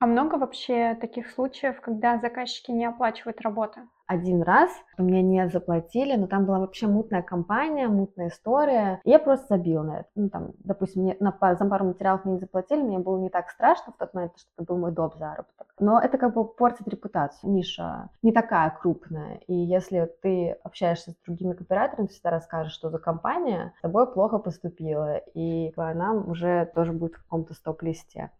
а 0.00 0.06
много 0.06 0.36
вообще 0.36 0.96
таких 0.98 1.30
случаев, 1.30 1.80
когда 1.82 2.18
заказчики 2.18 2.70
не 2.70 2.86
оплачивают 2.86 3.42
работу? 3.42 3.80
Один 4.06 4.42
раз 4.42 4.70
мне 4.98 5.22
не 5.22 5.46
заплатили, 5.48 6.16
но 6.16 6.26
там 6.26 6.44
была 6.44 6.58
вообще 6.58 6.88
мутная 6.88 7.22
компания, 7.22 7.86
мутная 7.86 8.28
история. 8.28 9.00
Я 9.04 9.20
просто 9.20 9.56
забила 9.56 9.82
на 9.84 10.00
это. 10.00 10.08
Ну, 10.16 10.30
там, 10.30 10.52
допустим, 10.64 11.02
мне 11.02 11.16
на, 11.20 11.36
за 11.54 11.64
пару 11.66 11.84
материалов 11.84 12.24
мне 12.24 12.34
не 12.34 12.40
заплатили, 12.40 12.82
мне 12.82 12.98
было 12.98 13.18
не 13.18 13.28
так 13.28 13.50
страшно 13.50 13.92
в 13.92 13.98
тот 13.98 14.12
момент, 14.14 14.32
что 14.36 14.48
это 14.56 14.64
был 14.64 14.80
мой 14.80 14.90
доп. 14.90 15.16
заработок. 15.16 15.74
Но 15.78 16.00
это 16.00 16.18
как 16.18 16.34
бы 16.34 16.44
портит 16.44 16.88
репутацию. 16.88 17.52
Ниша 17.52 18.08
не 18.22 18.32
такая 18.32 18.70
крупная. 18.70 19.42
И 19.46 19.54
если 19.54 20.10
ты 20.22 20.56
общаешься 20.64 21.12
с 21.12 21.16
другими 21.24 21.52
кооператорами, 21.52 22.06
ты 22.06 22.14
всегда 22.14 22.30
расскажешь, 22.30 22.72
что 22.72 22.90
за 22.90 22.98
компания 22.98 23.74
с 23.78 23.82
тобой 23.82 24.12
плохо 24.12 24.38
поступила. 24.38 25.18
И 25.34 25.72
она 25.76 26.14
уже 26.14 26.68
тоже 26.74 26.92
будет 26.92 27.14
в 27.14 27.22
каком-то 27.22 27.54
стоп-листе. 27.54 28.30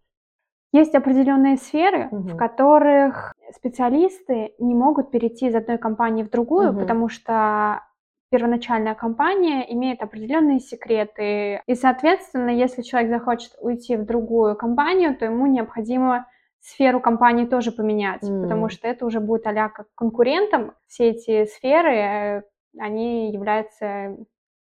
Есть 0.72 0.94
определенные 0.94 1.56
сферы, 1.56 2.08
угу. 2.10 2.28
в 2.28 2.36
которых 2.36 3.34
специалисты 3.54 4.54
не 4.58 4.74
могут 4.74 5.10
перейти 5.10 5.48
из 5.48 5.54
одной 5.54 5.78
компании 5.78 6.22
в 6.22 6.30
другую, 6.30 6.70
угу. 6.70 6.80
потому 6.80 7.08
что 7.08 7.82
первоначальная 8.30 8.94
компания 8.94 9.70
имеет 9.72 10.02
определенные 10.02 10.60
секреты. 10.60 11.62
И, 11.66 11.74
соответственно, 11.74 12.50
если 12.50 12.82
человек 12.82 13.10
захочет 13.10 13.52
уйти 13.60 13.96
в 13.96 14.04
другую 14.04 14.56
компанию, 14.56 15.16
то 15.16 15.24
ему 15.24 15.46
необходимо 15.46 16.26
сферу 16.60 17.00
компании 17.00 17.46
тоже 17.46 17.72
поменять, 17.72 18.22
mm. 18.22 18.42
потому 18.42 18.68
что 18.68 18.86
это 18.86 19.06
уже 19.06 19.18
будет 19.20 19.46
а 19.46 19.68
как 19.68 19.86
конкурентом. 19.94 20.74
Все 20.86 21.08
эти 21.08 21.46
сферы, 21.46 21.96
э, 21.96 22.42
они 22.78 23.32
являются 23.32 24.16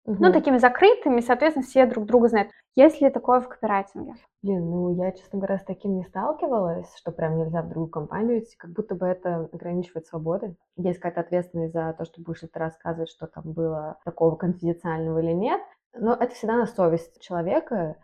угу. 0.07 0.17
ну, 0.19 0.31
такими 0.31 0.57
закрытыми, 0.57 1.21
соответственно, 1.21 1.65
все 1.65 1.85
друг 1.85 2.05
друга 2.05 2.29
знают. 2.29 2.49
Есть 2.75 3.01
ли 3.01 3.09
такое 3.09 3.41
в 3.41 3.49
копирайтинге? 3.49 4.13
Блин, 4.41 4.69
ну 4.69 4.95
я, 4.95 5.11
честно 5.11 5.39
говоря, 5.39 5.57
с 5.57 5.63
таким 5.63 5.97
не 5.97 6.03
сталкивалась, 6.03 6.91
что 6.95 7.11
прям 7.11 7.37
нельзя 7.37 7.61
в 7.61 7.69
другую 7.69 7.89
компанию 7.89 8.39
идти, 8.39 8.55
как 8.57 8.71
будто 8.71 8.95
бы 8.95 9.05
это 9.05 9.49
ограничивает 9.51 10.07
свободы. 10.07 10.55
Есть 10.75 10.99
какая-то 10.99 11.21
ответственность 11.21 11.73
за 11.73 11.93
то, 11.97 12.05
что 12.05 12.21
будешь 12.21 12.39
ты 12.39 12.47
рассказывать, 12.53 13.09
что 13.09 13.27
там 13.27 13.51
было 13.51 13.97
такого 14.05 14.35
конфиденциального 14.35 15.19
или 15.19 15.33
нет. 15.33 15.61
Но 15.93 16.13
это 16.13 16.33
всегда 16.33 16.55
на 16.55 16.65
совесть 16.65 17.19
человека. 17.21 17.97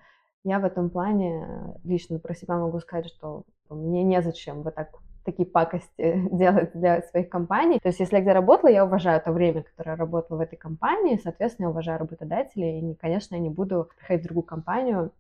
Я 0.44 0.60
в 0.60 0.66
этом 0.66 0.90
плане 0.90 1.76
лично 1.84 2.20
про 2.20 2.34
себя 2.34 2.58
могу 2.58 2.80
сказать, 2.80 3.08
что 3.08 3.44
мне 3.70 4.04
незачем 4.04 4.64
вот 4.64 4.76
так 4.76 4.90
такие 5.24 5.48
пакости 5.48 6.27
делать 6.32 6.72
для 6.74 7.01
своих 7.03 7.30
компаний. 7.30 7.80
То 7.82 7.89
есть, 7.89 8.00
если 8.00 8.18
я 8.18 8.22
где 8.22 8.32
работала, 8.32 8.70
я 8.70 8.86
уважаю 8.86 9.22
то 9.22 9.32
время, 9.32 9.63
которое 9.63 9.96
работала 9.96 10.38
в 10.38 10.42
этой 10.42 10.58
компании, 10.58 11.20
соответственно, 11.22 11.68
я 11.68 11.70
уважаю 11.72 12.00
работодателей, 12.00 12.80
и, 12.80 12.96
конечно, 12.96 13.36
я 13.36 13.42
не 13.42 13.50
буду 13.50 13.89
приходить 13.98 14.24
в 14.24 14.27
другую 14.27 14.44
компанию 14.44 15.12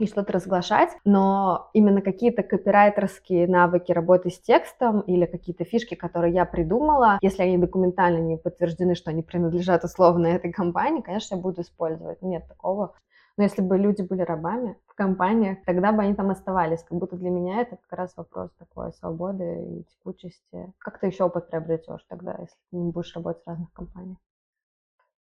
и 0.00 0.06
что-то 0.06 0.32
разглашать, 0.32 0.96
но 1.04 1.68
именно 1.74 2.00
какие-то 2.00 2.42
копирайтерские 2.42 3.46
навыки 3.46 3.92
работы 3.92 4.30
с 4.30 4.38
текстом 4.38 5.00
или 5.02 5.26
какие-то 5.26 5.64
фишки, 5.64 5.94
которые 5.94 6.32
я 6.32 6.46
придумала, 6.46 7.18
если 7.20 7.42
они 7.42 7.58
документально 7.58 8.18
не 8.18 8.38
подтверждены, 8.38 8.94
что 8.94 9.10
они 9.10 9.22
принадлежат 9.22 9.84
условно 9.84 10.26
этой 10.26 10.52
компании, 10.52 11.02
конечно, 11.02 11.34
я 11.34 11.40
буду 11.40 11.60
использовать. 11.60 12.22
Нет 12.22 12.48
такого. 12.48 12.94
Но 13.36 13.44
если 13.44 13.62
бы 13.62 13.78
люди 13.78 14.02
были 14.02 14.22
рабами 14.22 14.78
в 14.86 14.94
компаниях, 14.94 15.58
тогда 15.64 15.92
бы 15.92 16.02
они 16.02 16.14
там 16.14 16.30
оставались. 16.30 16.82
Как 16.82 16.98
будто 16.98 17.16
для 17.16 17.30
меня 17.30 17.62
это 17.62 17.76
как 17.76 17.98
раз 17.98 18.16
вопрос 18.16 18.50
такой 18.58 18.92
свободы 18.92 19.64
и 19.64 19.84
текучести. 19.84 20.72
Как 20.78 20.98
ты 20.98 21.06
еще 21.06 21.24
опыт 21.24 21.48
приобретешь 21.48 22.04
тогда, 22.08 22.32
если 22.32 22.56
ты 22.70 22.76
не 22.76 22.90
будешь 22.90 23.14
работать 23.14 23.42
в 23.44 23.48
разных 23.48 23.72
компаниях? 23.72 24.18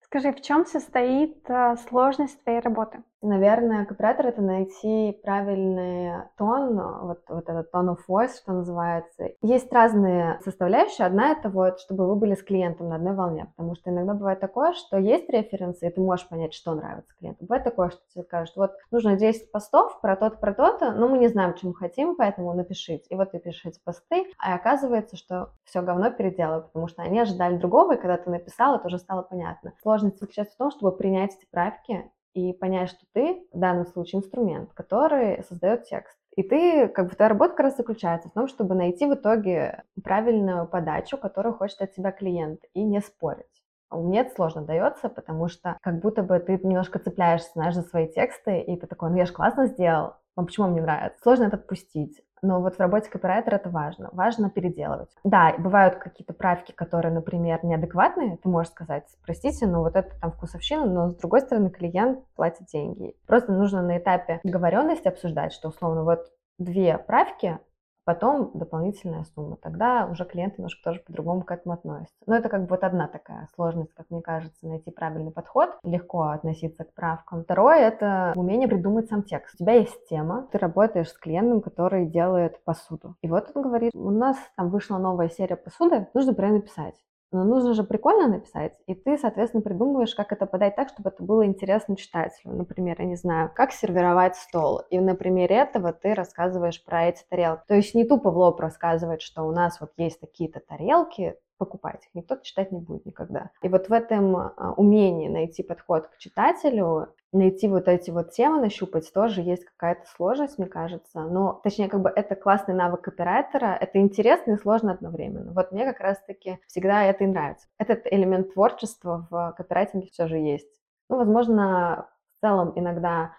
Скажи, 0.01 0.32
в 0.32 0.42
чем 0.42 0.66
состоит 0.66 1.50
э, 1.50 1.75
сложность 1.89 2.42
твоей 2.44 2.62
работы? 2.62 3.04
Наверное, 3.27 3.86
копирайтер— 3.86 4.27
это 4.27 4.41
найти 4.41 5.19
правильный 5.22 6.24
тон, 6.38 6.79
вот, 7.01 7.19
вот 7.27 7.50
этот 7.50 7.74
tone 7.74 7.89
of 7.89 7.98
voice, 8.07 8.38
что 8.41 8.53
называется. 8.53 9.31
Есть 9.41 9.72
разные 9.74 10.39
составляющие. 10.46 11.05
Одна— 11.05 11.31
это 11.34 11.50
вот, 11.50 11.81
чтобы 11.81 12.07
вы 12.07 12.15
были 12.15 12.36
с 12.36 12.43
клиентом 12.43 12.88
на 12.88 12.96
одной 12.96 13.13
волне, 13.15 13.48
потому 13.57 13.75
что 13.75 13.89
иногда 13.89 14.13
бывает 14.13 14.39
такое, 14.39 14.72
что 14.72 14.98
есть 14.98 15.29
референсы, 15.29 15.88
и 15.88 15.89
ты 15.89 16.00
можешь 16.00 16.29
понять, 16.29 16.53
что 16.53 16.74
нравится 16.74 17.13
клиенту. 17.19 17.43
Бывает 17.43 17.65
такое, 17.65 17.89
что 17.89 18.00
тебе 18.13 18.24
скажут, 18.24 18.55
вот, 18.55 18.72
нужно 18.91 19.17
10 19.17 19.51
постов 19.51 20.00
про 20.00 20.15
то-то, 20.15 20.38
про 20.38 20.53
то-то, 20.53 20.93
но 20.93 21.10
мы 21.10 21.17
не 21.17 21.27
знаем, 21.27 21.53
чем 21.55 21.74
хотим, 21.74 22.15
поэтому 22.15 22.53
напишите. 22.53 23.07
И 23.10 23.15
вот 23.15 23.31
ты 23.31 23.39
пишешь 23.39 23.65
эти 23.65 23.81
посты, 23.84 24.25
а 24.39 24.55
оказывается, 24.55 25.17
что 25.17 25.51
все 25.65 25.81
говно 25.81 26.12
переделаю, 26.12 26.63
потому 26.63 26.88
что 26.88 27.01
они 27.01 27.19
ожидали 27.19 27.57
другого, 27.57 27.96
и 27.96 28.00
когда 28.00 28.15
ты 28.15 28.29
написал, 28.29 28.77
это 28.77 28.88
уже 28.88 29.00
стало 29.00 29.22
понятно. 29.22 29.74
Сложность 29.81 30.17
заключается 30.17 30.55
в 30.55 30.57
том, 30.57 30.72
чтобы 30.72 30.96
принять 30.96 31.36
эти 31.36 31.46
правки 31.51 32.10
и 32.38 32.53
понять, 32.53 32.89
что 32.89 33.03
ты 33.13 33.48
в 33.51 33.60
данном 33.60 33.88
случае 33.88 34.20
инструмент, 34.20 34.72
который 34.74 35.44
создает 35.44 35.86
текст. 35.86 36.15
И 36.36 36.44
ты, 36.44 36.88
как 36.88 37.10
бы 37.10 37.15
твоя 37.15 37.29
работа 37.29 37.51
как 37.51 37.62
раз 37.62 37.77
заключается 37.77 38.29
в 38.29 38.34
том, 38.34 38.48
чтобы 38.48 38.75
найти 38.75 39.08
в 39.08 39.15
итоге 39.15 39.84
правильную 40.03 40.67
подачу, 40.67 41.17
которую 41.17 41.56
хочет 41.56 41.82
от 41.82 41.94
тебя 41.94 42.12
клиент, 42.12 42.60
и 42.75 42.84
не 42.84 43.01
спорить. 43.01 43.46
Мне 43.89 44.22
это 44.22 44.36
сложно 44.36 44.62
дается, 44.62 45.10
потому 45.10 45.48
что 45.48 45.77
как 45.82 46.00
будто 46.00 46.22
бы 46.22 46.38
ты 46.39 46.60
немножко 46.62 47.00
цепляешься, 47.00 47.50
знаешь, 47.53 47.74
за 47.74 47.82
свои 47.82 48.08
тексты, 48.08 48.60
и 48.60 48.77
ты 48.77 48.86
такой, 48.86 49.10
ну 49.10 49.17
я 49.17 49.25
же 49.25 49.34
классно 49.34 49.65
сделал, 49.65 50.13
вам 50.36 50.46
почему 50.46 50.67
мне 50.67 50.82
нравится? 50.82 51.20
Сложно 51.24 51.46
это 51.46 51.56
отпустить. 51.56 52.22
Но 52.41 52.62
вот 52.62 52.75
в 52.75 52.79
работе 52.79 53.10
копирайтера 53.10 53.56
это 53.56 53.70
важно. 53.70 54.10
Важно 54.12 54.50
переделывать. 54.50 55.10
Да, 55.24 55.56
бывают 55.58 55.96
какие-то 55.96 56.34
правки, 56.34 56.72
которые, 56.72 57.13
например, 57.13 57.60
неадекватные. 57.63 58.38
Ты 58.38 58.50
можешь 58.50 58.72
сказать, 58.72 59.06
простите, 59.25 59.65
но 59.65 59.82
вот 59.82 59.96
это 59.96 60.12
там 60.20 60.32
вкусовщина, 60.32 60.86
но 60.86 61.12
с 61.12 61.15
другой 61.15 61.41
стороны 61.41 61.70
клиент 61.70 62.24
платит 62.36 62.67
деньги. 62.67 63.15
Просто 63.25 63.51
нужно 63.51 63.82
на 63.82 63.98
этапе 63.98 64.39
договоренности 64.44 65.08
обсуждать, 65.08 65.53
что 65.53 65.70
условно 65.70 66.03
вот 66.03 66.32
две 66.60 66.98
правки, 66.98 67.60
потом 68.07 68.51
дополнительная 68.53 69.25
сумма. 69.35 69.57
Тогда 69.57 70.07
уже 70.09 70.23
клиент 70.23 70.57
немножко 70.57 70.81
тоже 70.81 71.01
по-другому 71.05 71.41
к 71.41 71.51
этому 71.51 71.73
относится. 71.73 72.15
Но 72.25 72.37
это 72.37 72.47
как 72.47 72.61
бы 72.61 72.67
вот 72.69 72.85
одна 72.85 73.09
такая 73.09 73.49
сложность, 73.53 73.93
как 73.93 74.05
мне 74.09 74.21
кажется, 74.21 74.65
найти 74.65 74.91
правильный 74.91 75.31
подход, 75.31 75.71
легко 75.83 76.29
относиться 76.29 76.85
к 76.85 76.93
правкам. 76.93 77.43
Второе— 77.43 77.79
это 77.89 78.31
умение 78.37 78.69
придумать 78.69 79.09
сам 79.09 79.23
текст. 79.23 79.55
У 79.55 79.57
тебя 79.57 79.73
есть 79.73 80.07
тема, 80.07 80.47
ты 80.53 80.57
работаешь 80.57 81.09
с 81.09 81.17
клиентом, 81.17 81.59
который 81.59 82.05
делает 82.05 82.63
посуду. 82.63 83.15
И 83.21 83.27
вот 83.27 83.51
он 83.53 83.61
говорит, 83.61 83.91
у 83.93 84.09
нас 84.09 84.37
там 84.55 84.69
вышла 84.69 84.97
новая 84.97 85.27
серия 85.27 85.57
посуды, 85.57 86.07
нужно 86.13 86.33
правильно 86.33 86.61
писать. 86.61 86.95
Но 87.31 87.43
нужно 87.43 87.74
же 87.74 87.84
прикольно 87.84 88.27
написать, 88.27 88.74
и 88.86 88.96
ты, 88.96 89.17
соответственно, 89.17 89.62
придумываешь, 89.62 90.15
как 90.15 90.31
это 90.31 90.46
подать 90.46 90.75
так, 90.75 90.89
чтобы 90.89 91.10
это 91.10 91.24
было 91.24 91.46
интересно 91.46 91.98
читателю. 91.98 92.53
Например, 92.53 92.96
я 93.00 93.05
не 93.05 93.15
знаю, 93.15 93.51
как 93.53 93.74
сервировать 93.74 94.36
стол. 94.38 94.81
И 94.89 95.00
на 95.00 95.13
примере 95.15 95.57
этого 95.57 95.91
ты 95.91 96.13
рассказываешь 96.13 96.84
про 96.84 97.07
эти 97.07 97.24
тарелки. 97.29 97.63
То 97.67 97.75
есть 97.75 97.96
не 97.96 98.05
тупо 98.05 98.31
в 98.31 98.38
лоб 98.38 98.60
рассказывать, 98.60 99.22
что 99.22 99.43
у 99.43 99.51
нас 99.51 99.81
вот 99.81 99.91
есть 99.98 100.22
такие-то 100.22 100.62
тарелки, 100.62 101.36
покупать 101.57 102.05
их. 102.05 102.10
Никто 102.13 102.38
читать 102.38 102.72
не 102.72 102.79
будет 102.79 103.05
никогда. 103.05 103.50
И 103.62 103.67
вот 103.67 103.89
в 103.89 103.93
этом 103.93 104.36
а, 104.38 104.74
умении 104.77 105.27
найти 105.27 105.63
подход 105.63 106.07
к 106.07 106.17
читателю, 106.17 107.10
найти 107.34 107.67
вот 107.67 107.88
эти 107.88 108.10
вот 108.10 108.31
темы, 108.31 108.62
нащупать, 108.62 109.12
тоже 109.13 109.41
есть 109.41 109.65
какая-то 109.65 110.05
сложность, 110.15 110.57
мне 110.57 110.67
кажется. 110.67 111.22
Но, 111.22 111.60
точнее, 111.63 111.89
как 111.89 112.01
бы 112.01 112.10
это 112.10 112.36
классный 112.36 112.74
навык 112.74 113.01
копирайтера, 113.01 113.77
это 113.79 114.00
интересно 114.00 114.53
и 114.53 114.57
сложно 114.57 114.93
одновременно. 114.93 115.51
Вот 115.53 115.72
мне 115.72 115.86
как 115.86 116.00
раз-таки 116.00 116.60
всегда 116.67 117.03
это 117.03 117.24
и 117.24 117.27
нравится. 117.27 117.67
Этот 117.77 118.01
элемент 118.05 118.53
творчества 118.53 119.27
в 119.29 119.53
копирайтинге 119.57 120.07
все 120.12 120.27
же 120.27 120.38
есть. 120.38 120.69
Ну, 121.10 121.17
возможно, 121.17 122.10
в 122.38 122.41
целом 122.41 122.74
иногда 122.75 123.34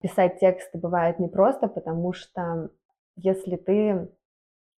писать 0.00 0.38
тексты 0.38 0.78
бывает 0.78 1.18
непросто, 1.18 1.68
потому 1.68 2.12
что 2.12 2.70
если 3.16 3.56
ты 3.56 4.10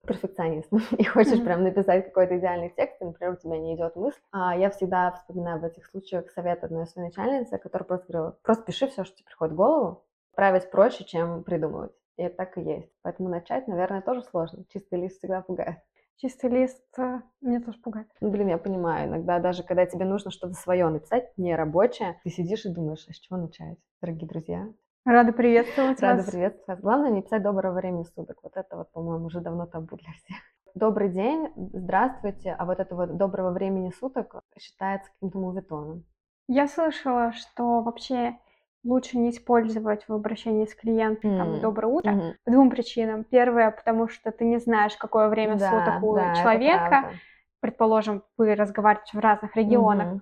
перфекционист 0.07 0.71
и 0.99 1.05
хочешь 1.05 1.39
mm-hmm. 1.39 1.45
прям 1.45 1.63
написать 1.65 2.07
какой-то 2.07 2.39
идеальный 2.39 2.73
текст, 2.75 3.01
и, 3.01 3.05
например, 3.05 3.35
у 3.35 3.37
тебя 3.37 3.59
не 3.59 3.75
идет 3.75 3.97
мысль, 3.97 4.19
а 4.33 4.57
я 4.57 4.71
всегда 4.71 5.13
вспоминаю 5.13 5.61
в 5.61 5.65
этих 5.65 5.87
случаях 5.87 6.31
совет 6.31 6.65
одной 6.65 6.87
своей 6.87 7.09
начальницы, 7.09 7.59
которая 7.59 7.87
просто 7.87 8.13
говорила, 8.13 8.39
просто 8.43 8.65
пиши 8.65 8.87
все, 8.89 9.05
что 9.05 9.17
тебе 9.17 9.27
приходит 9.27 9.55
в 9.55 9.57
голову, 9.57 10.05
править 10.35 10.71
проще, 10.71 11.05
чем 11.05 11.43
придумывать. 11.43 11.93
И 12.17 12.23
это 12.23 12.37
так 12.37 12.57
и 12.57 12.63
есть. 12.63 12.91
Поэтому 13.03 13.29
начать, 13.29 13.69
наверное, 13.69 14.01
тоже 14.01 14.23
сложно. 14.23 14.65
Чистый 14.73 15.01
лист 15.01 15.19
всегда 15.19 15.43
пугает. 15.43 15.79
Чистый 16.17 16.49
лист 16.49 16.83
э, 16.99 17.21
меня 17.43 17.61
тоже 17.61 17.79
пугает. 17.79 18.09
Ну, 18.23 18.31
блин, 18.31 18.49
я 18.49 18.57
понимаю. 18.57 19.09
Иногда 19.09 19.39
даже, 19.39 19.63
когда 19.63 19.85
тебе 19.85 20.07
нужно 20.07 20.31
что-то 20.31 20.55
свое 20.55 20.89
написать, 20.89 21.37
не 21.37 21.55
рабочее, 21.55 22.19
ты 22.25 22.31
сидишь 22.31 22.65
и 22.65 22.73
думаешь, 22.73 23.05
а 23.07 23.13
с 23.13 23.19
чего 23.19 23.37
начать, 23.37 23.77
дорогие 24.01 24.27
друзья? 24.27 24.67
Рада 25.07 25.33
приветствовать 25.33 26.01
Рада 26.01 26.23
вас. 26.23 26.31
приветствовать 26.31 26.67
вас. 26.67 26.81
Главное 26.81 27.11
не 27.11 27.23
писать 27.23 27.41
доброго 27.41 27.75
времени 27.75 28.03
суток. 28.17 28.39
Вот 28.43 28.57
это 28.57 28.77
вот, 28.77 28.91
по-моему, 28.91 29.27
уже 29.27 29.41
давно 29.41 29.65
табу 29.65 29.97
для 29.97 30.11
всех. 30.15 30.37
Добрый 30.75 31.11
день, 31.11 31.49
здравствуйте, 31.55 32.57
а 32.59 32.65
вот 32.65 32.81
это 32.81 32.97
вот 32.97 33.17
доброго 33.17 33.53
времени 33.53 33.93
суток 34.01 34.43
считается 34.59 35.09
каким-то 35.13 35.39
мувитоном. 35.39 36.05
Я 36.49 36.67
слышала, 36.67 37.31
что 37.31 37.83
вообще 37.83 38.37
лучше 38.83 39.17
не 39.19 39.31
использовать 39.31 40.09
в 40.09 40.13
обращении 40.13 40.67
с 40.67 40.75
клиентом 40.75 41.31
mm. 41.31 41.39
там, 41.39 41.61
«доброе 41.61 41.87
утро» 41.87 42.11
mm-hmm. 42.11 42.35
по 42.45 42.51
двум 42.51 42.71
причинам. 42.71 43.23
Первое, 43.23 43.71
потому 43.71 44.09
что 44.09 44.33
ты 44.33 44.45
не 44.45 44.59
знаешь, 44.59 44.97
какое 44.97 45.29
время 45.29 45.57
да, 45.57 45.71
суток 45.71 46.03
у 46.03 46.17
да, 46.17 46.35
человека. 46.35 47.13
Предположим, 47.61 48.25
вы 48.37 48.57
разговариваете 48.57 49.17
в 49.17 49.21
разных 49.21 49.55
регионах. 49.55 50.15
Mm-hmm. 50.15 50.21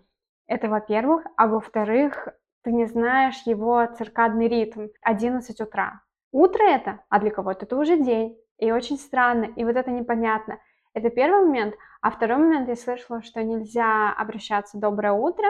Это 0.48 0.68
во-первых. 0.68 1.24
А 1.38 1.46
во-вторых, 1.46 2.28
ты 2.64 2.72
не 2.72 2.86
знаешь 2.86 3.42
его 3.44 3.86
циркадный 3.86 4.48
ритм. 4.48 4.88
11 5.02 5.60
утра. 5.60 6.00
Утро 6.32 6.64
это, 6.64 7.00
а 7.10 7.20
для 7.20 7.30
кого-то 7.30 7.66
это 7.66 7.76
уже 7.76 7.98
день. 7.98 8.36
И 8.58 8.72
очень 8.72 8.98
странно, 8.98 9.44
и 9.44 9.64
вот 9.64 9.76
это 9.76 9.90
непонятно. 9.90 10.58
Это 10.94 11.10
первый 11.10 11.44
момент. 11.46 11.74
А 12.00 12.10
второй 12.10 12.38
момент, 12.38 12.68
я 12.68 12.76
слышала, 12.76 13.22
что 13.22 13.42
нельзя 13.42 14.12
обращаться 14.12 14.78
«доброе 14.78 15.12
утро», 15.12 15.46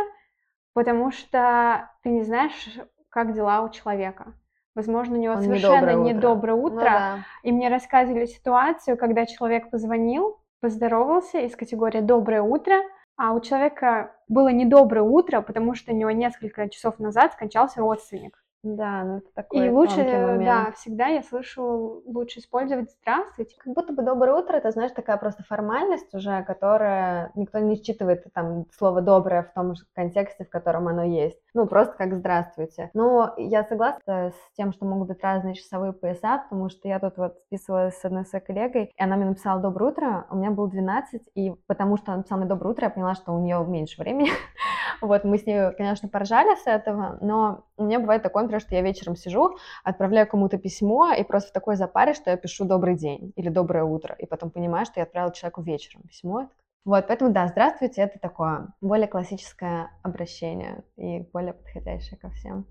потому 0.73 1.13
что 1.13 1.91
ты 2.03 2.11
не 2.11 2.23
знаешь, 2.23 2.79
как 3.11 3.33
дела 3.33 3.63
у 3.63 3.71
человека. 3.71 4.35
Возможно, 4.75 5.17
у 5.17 5.21
него 5.21 5.35
Он 5.35 5.43
совершенно 5.43 5.95
недоброе 5.95 6.57
утро. 6.57 6.77
утро. 6.77 6.79
Ну, 6.79 6.85
да. 6.85 7.19
И 7.45 7.53
мне 7.53 7.69
рассказывали 7.69 8.27
ситуацию, 8.27 8.97
когда 8.97 9.25
человек 9.27 9.71
позвонил, 9.71 10.41
поздоровался 10.61 11.39
из 11.39 11.55
категории 11.55 12.01
«доброе 12.01 12.43
утро», 12.43 12.77
а 13.17 13.33
у 13.35 13.41
человека 13.41 14.14
было 14.29 14.49
недоброе 14.49 15.03
утро, 15.03 15.41
потому 15.43 15.75
что 15.75 15.93
у 15.93 15.97
него 15.97 16.11
несколько 16.11 16.69
часов 16.69 16.99
назад 16.99 17.33
скончался 17.33 17.81
родственник. 17.81 18.43
Да, 18.65 19.05
ну 19.05 19.19
это 19.19 19.29
такой 19.35 19.67
И 19.67 19.71
лучше, 19.71 19.99
момент. 20.03 20.45
да, 20.47 20.73
всегда 20.73 21.09
я 21.09 21.23
слышу, 21.23 22.03
лучше 22.07 22.39
использовать 22.41 22.91
«здравствуйте». 22.93 23.57
Как 23.59 23.75
будто 23.75 23.93
бы 23.93 24.03
«доброе 24.03 24.37
утро»— 24.37 24.57
это, 24.57 24.71
знаешь, 24.71 24.93
такая 24.93 25.19
просто 25.19 25.43
формальность 25.43 26.15
уже, 26.15 26.43
которая 26.45 27.31
никто 27.35 27.59
не 27.59 27.77
считывает 27.77 28.25
там 28.33 28.65
слово 28.73 29.03
«доброе» 29.03 29.43
в 29.43 29.53
том 29.53 29.75
же 29.75 29.85
контексте, 29.93 30.47
в 30.47 30.49
котором 30.49 30.89
оно 30.89 31.05
есть. 31.05 31.39
Ну, 31.57 31.67
просто 31.69 31.95
как 31.97 32.13
«здравствуйте». 32.13 32.91
Но 32.95 33.33
я 33.37 33.63
согласна 33.63 34.33
с 34.33 34.57
тем, 34.57 34.73
что 34.73 34.87
могут 34.87 35.07
быть 35.07 35.23
разные 35.23 35.55
часовые 35.55 35.93
пояса, 35.93 36.39
потому 36.39 36.69
что 36.69 36.89
я 36.89 36.99
тут 36.99 37.17
вот 37.17 37.37
списывалась 37.47 37.97
с 37.97 38.05
одной 38.05 38.27
своей 38.27 38.45
коллегой, 38.45 38.85
и 38.87 39.03
она 39.03 39.15
мне 39.15 39.27
написала 39.27 39.61
«доброе 39.61 39.93
утро», 39.93 40.27
у 40.31 40.37
меня 40.37 40.51
было 40.51 40.69
12, 40.69 41.23
и 41.37 41.53
потому 41.69 41.97
что 41.97 42.09
она 42.09 42.19
написала 42.19 42.39
мне 42.41 42.49
«доброе 42.49 42.71
утро», 42.71 42.87
я 42.87 42.91
поняла, 42.91 43.15
что 43.15 43.33
у 43.33 43.41
нее 43.41 43.65
меньше 43.67 44.03
времени. 44.03 44.31
Вот, 45.01 45.25
мы 45.25 45.39
с 45.39 45.47
ней, 45.47 45.73
конечно, 45.77 46.09
поржали 46.09 46.55
с 46.55 46.67
этого, 46.67 47.19
но 47.21 47.65
у 47.77 47.85
меня 47.85 47.99
бывает 48.01 48.23
такое, 48.23 48.45
например, 48.45 48.61
что 48.61 48.75
я 48.75 48.81
вечером 48.81 49.17
сижу, 49.17 49.57
отправляю 49.83 50.27
кому-то 50.27 50.57
письмо, 50.57 51.13
и 51.13 51.23
просто 51.25 51.51
в 51.51 51.53
такой 51.53 51.77
запаре, 51.77 52.15
что 52.15 52.31
я 52.31 52.37
пишу 52.37 52.65
«добрый 52.65 52.97
день» 52.97 53.33
или 53.37 53.49
«доброе 53.49 53.85
утро», 53.85 54.15
и 54.19 54.27
потом 54.27 54.51
понимаю, 54.51 54.87
что 54.87 55.01
я 55.01 55.05
отправила 55.05 55.33
человеку 55.33 55.63
вечером 55.63 56.03
письмо. 56.03 56.49
Вот, 56.85 57.07
поэтому, 57.07 57.33
да, 57.33 57.49
здравствуйте, 57.49 58.03
это 58.03 58.19
такое 58.19 58.69
более 58.81 59.09
классическое 59.09 59.91
обращение 60.03 60.85
и 60.97 61.21
более 61.33 61.55
подходящее 61.55 62.19
ко 62.19 62.31
всем. 62.31 62.67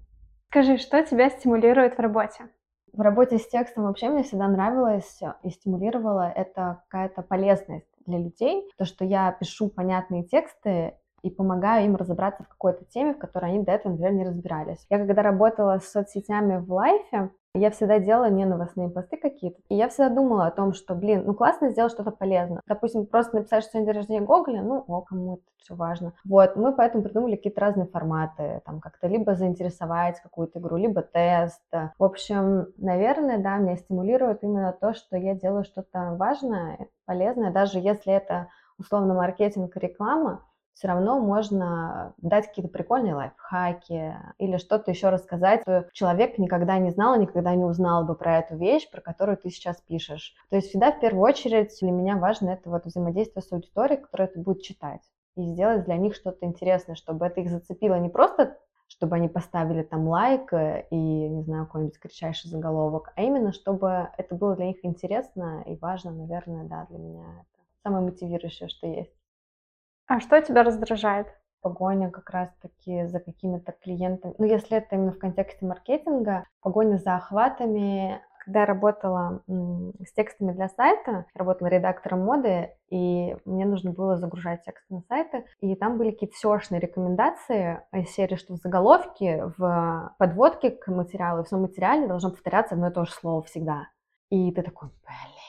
Скажи, 0.50 0.78
что 0.78 1.04
тебя 1.04 1.30
стимулирует 1.30 1.98
в 1.98 2.00
работе? 2.00 2.50
В 2.92 3.02
работе 3.02 3.40
с 3.40 3.48
текстом 3.48 3.86
вообще 3.86 4.10
мне 4.10 4.22
всегда 4.22 4.48
нравилось 4.48 5.20
и 5.42 5.50
стимулировало 5.50 6.30
это 6.30 6.84
какая-то 6.88 7.24
полезность 7.24 7.88
для 8.06 8.20
людей, 8.20 8.70
то, 8.78 8.86
что 8.86 9.04
я 9.04 9.32
пишу 9.32 9.70
понятные 9.70 10.24
тексты, 10.24 10.94
и 11.24 11.30
помогаю 11.30 11.86
им 11.86 11.96
разобраться 11.96 12.44
в 12.44 12.50
какой-то 12.50 12.86
теме, 12.86 13.14
в 13.14 13.18
которой 13.18 13.52
они 13.52 13.64
до 13.64 13.72
этого, 13.72 13.94
например, 13.94 14.14
не 14.14 14.26
разбирались. 14.26 14.86
Я 14.90 14.98
когда 15.00 15.22
работала 15.24 15.80
с 15.80 15.90
соцсетями 15.90 16.58
в 16.58 16.72
лайфе, 16.72 17.32
я 17.54 17.70
всегда 17.72 18.00
делала 18.00 18.30
не 18.30 18.46
новостные 18.46 18.90
посты 18.90 19.18
какие-то. 19.18 19.60
И 19.70 19.76
я 19.76 19.90
всегда 19.90 20.10
думала 20.10 20.48
о 20.48 20.52
том, 20.52 20.74
что, 20.74 20.96
блин, 20.96 21.24
ну 21.26 21.34
классно 21.34 21.70
сделать 21.70 21.92
что-то 21.92 22.12
полезное. 22.12 22.62
Допустим, 22.68 23.06
просто 23.06 23.38
написать, 23.38 23.64
что 23.64 23.80
день 23.80 23.92
рождения 23.92 24.22
Гоголя, 24.22 24.62
ну, 24.62 24.84
о, 24.88 25.02
кому 25.02 25.36
это 25.36 25.44
все 25.58 25.76
важно. 25.76 26.14
Вот, 26.26 26.56
мы 26.56 26.74
поэтому 26.74 27.04
придумали 27.04 27.36
какие-то 27.36 27.62
разные 27.62 27.88
форматы, 27.88 28.62
там 28.66 28.80
как-то 28.80 29.08
либо 29.08 29.36
заинтересовать 29.36 30.20
какую-то 30.22 30.60
игру, 30.60 30.78
либо 30.78 31.02
тест. 31.02 31.62
В 31.72 32.04
общем, 32.04 32.68
наверное, 32.78 33.38
да, 33.38 33.58
меня 33.58 33.78
стимулирует 33.78 34.44
именно 34.44 34.74
то, 34.74 34.94
что 34.94 35.16
я 35.16 35.36
делаю 35.36 35.64
что-то 35.64 36.16
важное, 36.18 36.88
полезное, 37.06 37.52
даже 37.52 37.80
если 37.80 38.14
это 38.14 38.48
условно 38.78 39.14
маркетинг 39.14 39.76
реклама, 39.78 40.44
все 40.74 40.88
равно 40.88 41.20
можно 41.20 42.14
дать 42.18 42.48
какие-то 42.48 42.72
прикольные 42.72 43.16
лайфхаки 43.16 44.16
или 44.38 44.58
что-то 44.58 44.92
еще 44.92 45.10
рассказать, 45.10 45.64
человек 45.94 46.38
никогда 46.38 46.78
не 46.80 46.92
знал, 46.92 47.20
никогда 47.20 47.56
не 47.56 47.64
узнал 47.64 48.06
бы 48.06 48.16
про 48.16 48.40
эту 48.40 48.58
вещь, 48.58 48.90
про 48.90 49.02
которую 49.02 49.38
ты 49.38 49.50
сейчас 49.50 49.80
пишешь. 49.82 50.34
То 50.50 50.56
есть 50.56 50.70
всегда 50.70 50.92
в 50.92 51.00
первую 51.00 51.24
очередь 51.24 51.78
для 51.82 51.92
меня 51.92 52.18
важно 52.18 52.50
это 52.52 52.70
вот 52.70 52.86
взаимодействие 52.86 53.44
с 53.44 53.52
аудиторией, 53.52 54.02
которая 54.02 54.28
это 54.28 54.40
будет 54.40 54.62
читать, 54.62 55.02
и 55.36 55.44
сделать 55.44 55.86
для 55.86 55.98
них 55.98 56.16
что-то 56.16 56.46
интересное, 56.46 56.96
чтобы 56.96 57.26
это 57.26 57.42
их 57.42 57.50
зацепило 57.50 57.96
не 57.96 58.10
просто 58.10 58.58
чтобы 58.88 59.16
они 59.16 59.28
поставили 59.28 59.82
там 59.82 60.08
лайк 60.08 60.54
э, 60.54 60.86
и, 60.92 60.96
не 60.96 61.42
знаю, 61.42 61.66
какой-нибудь 61.66 61.98
кричащий 62.00 62.50
заголовок, 62.50 63.12
а 63.16 63.24
именно, 63.24 63.52
чтобы 63.52 64.10
это 64.18 64.36
было 64.36 64.56
для 64.56 64.68
них 64.68 64.86
интересно 64.86 65.64
и 65.66 65.76
важно, 65.78 66.12
наверное, 66.12 66.66
да, 66.66 66.86
для 66.90 67.00
меня 67.00 67.26
это 67.42 67.64
самое 67.82 68.06
мотивирующее, 68.06 68.70
что 68.70 68.86
есть. 68.86 69.12
А 70.08 70.20
что 70.20 70.42
тебя 70.42 70.64
раздражает? 70.64 71.28
Погоня 71.62 72.12
как 72.12 72.30
раз-таки 72.30 73.06
за 73.08 73.20
какими-то 73.20 73.72
клиентами. 73.72 74.36
Ну, 74.38 74.46
если 74.46 74.78
это 74.78 74.96
именно 74.96 75.14
в 75.14 75.18
контексте 75.18 75.66
маркетинга, 75.66 76.46
погоня 76.62 76.98
за 76.98 77.16
охватами. 77.16 78.22
Когда 78.46 78.60
я 78.60 78.66
работала 78.66 79.42
с 79.48 80.12
текстами 80.12 80.52
для 80.52 80.68
сайта, 80.68 81.26
работала 81.34 81.70
редактором 81.70 82.26
моды, 82.26 82.72
и 82.90 83.38
мне 83.46 83.66
нужно 83.66 83.92
было 83.92 84.18
загружать 84.18 84.66
тексты 84.66 84.94
на 84.94 85.02
сайты, 85.08 85.46
и 85.62 85.74
там 85.76 85.98
были 85.98 86.12
какие-то 86.12 86.36
seo 86.46 86.60
рекомендации 86.78 87.80
из 87.94 88.10
серии, 88.10 88.36
что 88.36 88.56
в 88.56 88.58
заголовке, 88.58 89.46
в 89.58 90.14
подводке 90.20 90.72
к 90.72 90.90
материалу, 90.90 91.46
в 91.46 91.48
самом 91.48 91.68
материале 91.68 92.06
должно 92.06 92.32
повторяться 92.32 92.76
одно 92.76 92.90
и 92.90 92.94
то 92.94 93.06
же 93.06 93.14
слово 93.14 93.44
всегда. 93.44 93.88
И 94.30 94.52
ты 94.52 94.62
такой, 94.62 94.90
блин, 94.90 95.43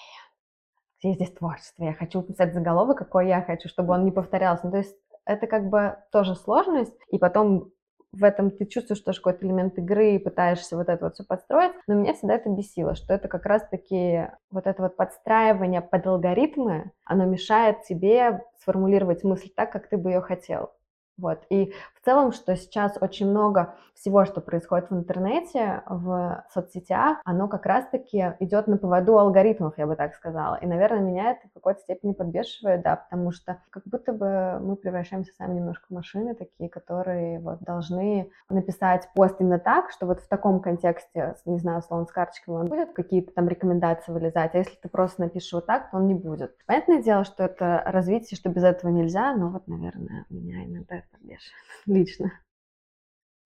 где 1.05 1.13
здесь 1.15 1.33
творчество, 1.33 1.85
я 1.85 1.93
хочу 1.93 2.23
писать 2.23 2.55
заголовок, 2.55 2.97
какой 2.97 3.29
я 3.29 3.43
хочу, 3.43 3.69
чтобы 3.69 3.93
он 3.93 4.05
не 4.05 4.11
повторялся. 4.11 4.65
Ну, 4.65 4.73
то 4.73 4.79
есть 4.79 4.97
это 5.27 5.47
как 5.47 5.69
бы 5.69 5.97
тоже 6.11 6.35
сложность, 6.35 6.95
и 7.11 7.19
потом 7.19 7.71
в 8.13 8.23
этом 8.23 8.51
ты 8.51 8.65
чувствуешь 8.65 9.01
тоже 9.01 9.19
какой-то 9.19 9.45
элемент 9.45 9.77
игры 9.77 10.15
и 10.15 10.19
пытаешься 10.19 10.77
вот 10.77 10.89
это 10.89 11.07
вот 11.07 11.15
все 11.15 11.25
подстроить, 11.25 11.73
но 11.87 11.95
меня 11.95 12.15
всегда 12.15 12.37
это 12.37 12.49
бесило, 12.49 12.95
что 12.95 13.13
это 13.13 13.29
как 13.29 13.45
раз-таки 13.45 14.29
вот 14.51 14.67
это 14.67 14.83
вот 14.83 14.97
подстраивание 14.97 15.81
под 15.83 16.07
алгоритмы, 16.07 16.93
оно 17.05 17.25
мешает 17.25 17.83
тебе 17.83 18.43
сформулировать 18.61 19.25
мысль 19.25 19.51
так, 19.55 19.73
как 19.73 19.89
ты 19.89 19.97
бы 19.97 20.11
ее 20.11 20.21
хотел. 20.21 20.71
Вот. 21.17 21.45
И 21.49 21.73
в 21.95 22.05
целом, 22.05 22.33
что 22.33 22.57
сейчас 22.57 22.99
очень 23.01 23.31
много 23.31 23.75
всего, 23.95 24.25
что 24.25 24.41
происходит 24.41 24.91
в 24.91 24.95
интернете, 24.95 25.83
в 25.87 26.45
соцсетях, 26.53 27.19
оно 27.25 27.49
как 27.49 27.65
раз-таки 27.67 28.35
идет 28.41 28.67
на 28.67 28.77
поводу 28.77 29.19
алгоритмов, 29.19 29.79
я 29.79 29.87
бы 29.87 29.97
так 29.97 30.15
сказала. 30.15 30.57
И, 30.57 30.67
наверное, 30.67 31.01
меня 31.01 31.31
это 31.31 31.49
в 31.49 31.53
какой-то 31.55 31.81
степени 31.81 32.13
подбешивает, 32.13 32.83
да, 32.83 32.97
потому 32.97 33.31
что 33.31 33.59
как 33.71 33.85
будто 33.87 34.13
бы 34.13 34.59
мы 34.61 34.77
превращаемся 34.77 35.33
сами 35.37 35.55
немножко 35.55 35.87
в 35.89 35.95
машины 35.95 36.35
такие, 36.35 36.69
которые 36.69 37.39
вот 37.39 37.61
должны 37.61 38.31
написать 38.51 39.09
пост 39.15 39.41
именно 39.41 39.59
так, 39.59 39.91
что 39.91 40.07
вот 40.07 40.21
в 40.21 40.29
таком 40.29 40.61
контексте, 40.61 41.37
не 41.45 41.59
знаю, 41.59 41.83
словно 41.83 42.07
с 42.07 42.13
карточками 42.13 42.57
он 42.57 42.67
будет 42.67 42.93
какие-то 42.93 43.33
там 43.33 43.49
рекомендации 43.49 44.13
вылезать, 44.13 44.55
а 44.55 44.59
если 44.59 44.75
ты 44.75 44.89
просто 44.89 45.23
напишешь 45.23 45.53
вот 45.53 45.67
так, 45.67 45.91
то 45.91 45.99
он 45.99 46.07
не 46.09 46.15
будет. 46.15 46.57
Понятное 46.67 47.03
дело, 47.03 47.25
что 47.25 47.45
это 47.45 47.83
развитие, 47.87 48.37
что 48.37 48.51
без 48.51 48.65
этого 48.65 48.91
нельзя, 48.91 49.35
но 49.35 49.51
вот, 49.51 49.69
наверное, 49.69 50.27
меня 50.29 50.65
иногда 50.65 51.04
это 51.13 51.25
лично. 51.87 52.33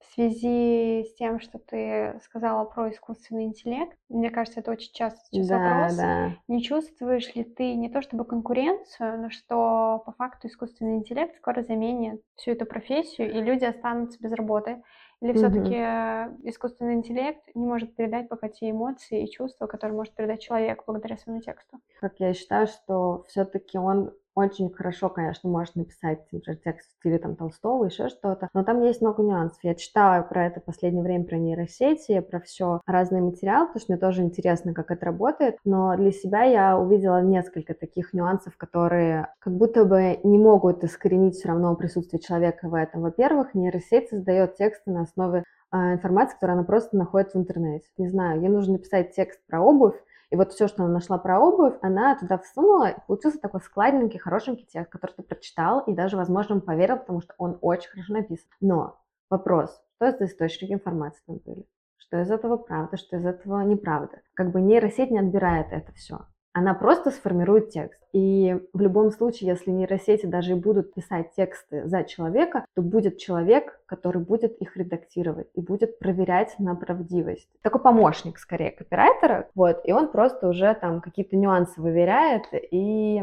В 0.01 0.15
связи 0.15 1.05
с 1.05 1.15
тем, 1.15 1.39
что 1.39 1.59
ты 1.59 2.19
сказала 2.25 2.65
про 2.65 2.91
искусственный 2.91 3.45
интеллект, 3.45 3.97
мне 4.09 4.31
кажется, 4.31 4.61
это 4.61 4.73
очень 4.73 4.93
часто 4.93 5.21
сейчас 5.31 5.47
да, 5.47 5.59
вопрос. 5.59 5.97
Да. 5.97 6.37
Не 6.49 6.63
чувствуешь 6.63 7.35
ли 7.35 7.45
ты 7.45 7.75
не 7.75 7.89
то 7.89 8.03
чтобы 8.03 8.25
конкуренцию, 8.25 9.21
но 9.21 9.31
что 9.31 10.03
по 10.05 10.13
факту 10.13 10.49
искусственный 10.49 10.97
интеллект 10.97 11.37
скоро 11.37 11.63
заменит 11.63 12.21
всю 12.35 12.53
эту 12.53 12.67
профессию, 12.67 13.31
и 13.31 13.41
люди 13.41 13.65
останутся 13.65 14.19
без 14.21 14.33
работы? 14.33 14.83
Или 15.21 15.33
все-таки 15.33 15.75
угу. 15.75 16.49
искусственный 16.49 16.95
интеллект 16.95 17.43
не 17.55 17.67
может 17.67 17.95
передать 17.97 18.29
пока 18.29 18.49
те 18.49 18.71
эмоции 18.71 19.25
и 19.25 19.31
чувства, 19.31 19.67
которые 19.67 19.97
может 19.97 20.15
передать 20.15 20.41
человек 20.41 20.85
благодаря 20.87 21.17
своему 21.17 21.41
тексту? 21.41 21.81
Как 22.01 22.21
я 22.21 22.33
считаю, 22.35 22.69
что 22.69 23.25
все-таки 23.29 23.79
он 23.79 24.13
очень 24.39 24.71
хорошо, 24.71 25.09
конечно, 25.09 25.51
может 25.51 25.77
написать 25.77 26.21
например, 26.33 26.61
текст 26.63 26.89
в 26.91 26.93
стиле 26.99 27.19
там 27.19 27.37
Толстого, 27.37 27.85
еще 27.85 28.09
что-то, 28.09 28.49
но 28.55 28.65
там 28.65 28.83
есть 28.83 29.01
много 29.01 29.23
нюансов. 29.23 29.59
Я 29.63 29.75
читала 29.75 30.23
про 30.23 30.47
это 30.47 30.61
в 30.61 30.65
последнее 30.65 31.03
время, 31.03 31.25
про 31.25 31.37
нейросети, 31.37 32.21
про 32.21 32.41
все 32.41 32.81
разные 32.87 33.23
материалы, 33.23 33.67
потому 33.67 33.81
что 33.81 33.93
мне 33.93 34.01
тоже 34.01 34.23
интересно, 34.23 34.75
как 34.75 34.91
это 34.91 35.07
работает, 35.07 35.57
но 35.65 35.97
для 35.97 36.13
себя 36.13 36.45
я 36.45 36.79
увидела 36.79 37.21
несколько 37.21 37.75
таких 37.75 38.13
нюансов, 38.13 38.57
которые 38.57 39.29
как 39.41 39.55
будто 39.55 39.85
бы 39.85 40.19
не 40.23 40.39
могут 40.39 40.85
искоренить 40.85 41.37
все 41.37 41.49
равно 41.49 41.75
присутствие 41.75 42.21
человека 42.21 42.69
в 42.69 42.75
этом. 42.75 43.03
Во-первых, 43.03 43.55
нейросеть 43.55 44.09
создает 44.09 44.57
тексты 44.57 44.91
на 44.91 45.03
основе 45.03 45.45
а, 45.71 45.93
информации, 45.93 46.35
которая 46.35 46.57
она 46.57 46.65
просто 46.65 46.97
находится 46.97 47.39
в 47.39 47.43
интернете. 47.43 47.87
Не 47.99 48.09
знаю, 48.09 48.41
ей 48.41 48.49
нужно 48.49 48.75
написать 48.75 49.15
текст 49.15 49.41
про 49.47 49.61
обувь, 49.61 49.97
и 50.31 50.37
вот 50.37 50.53
все, 50.53 50.69
что 50.69 50.85
она 50.85 50.93
нашла 50.93 51.19
про 51.19 51.41
обувь, 51.41 51.79
она 51.81 52.17
туда 52.17 52.39
всунула, 52.39 52.91
и 52.91 53.01
получился 53.07 53.41
такой 53.41 53.61
складненький, 53.61 54.19
хорошенький 54.19 54.67
текст, 54.67 54.93
который 54.93 55.13
ты 55.13 55.23
прочитал 55.23 55.81
и 55.81 55.95
даже, 55.95 56.17
возможно, 56.17 56.61
поверил, 56.61 56.99
потому 56.99 57.23
что 57.23 57.35
он 57.39 57.59
очень 57.61 57.91
хорошо 57.91 58.13
написан. 58.13 58.49
Но 58.61 59.01
вопрос, 59.31 59.81
что 59.97 60.13
за 60.13 60.27
источники 60.27 60.73
информации 60.73 61.23
там 61.27 61.39
были? 61.45 61.67
Что 61.97 62.21
из 62.21 62.31
этого 62.31 62.57
правда, 62.57 62.97
что 62.97 63.17
из 63.17 63.25
этого 63.25 63.61
неправда? 63.63 64.21
Как 64.35 64.51
бы 64.51 64.61
нейросеть 64.61 65.11
не 65.11 65.19
отбирает 65.19 65.69
это 65.71 65.93
все 65.93 66.21
она 66.53 66.75
просто 66.75 67.11
сформирует 67.11 67.71
текст. 67.71 68.01
И 68.13 68.57
в 68.73 68.81
любом 68.81 69.11
случае, 69.11 69.51
если 69.51 69.71
нейросети 69.71 70.27
даже 70.27 70.53
и 70.53 70.55
будут 70.55 70.95
писать 70.95 71.33
тексты 71.37 71.87
за 71.87 72.05
человека, 72.05 72.65
то 72.75 72.83
будет 72.83 73.19
человек, 73.19 73.81
который 73.87 74.23
будет 74.23 74.57
их 74.59 74.77
редактировать 74.77 75.49
и 75.55 75.61
будет 75.61 75.99
проверять 75.99 76.59
на 76.59 76.75
правдивость. 76.75 77.49
Такой 77.63 77.81
помощник, 77.81 78.39
скорее, 78.39 78.71
копирайтера, 78.71 79.49
вот, 79.55 79.81
и 79.85 79.93
он 79.93 80.11
просто 80.11 80.49
уже 80.49 80.75
там 80.75 81.01
какие-то 81.01 81.37
нюансы 81.37 81.81
выверяет 81.81 82.45
и 82.53 83.23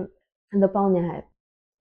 дополняет. 0.51 1.25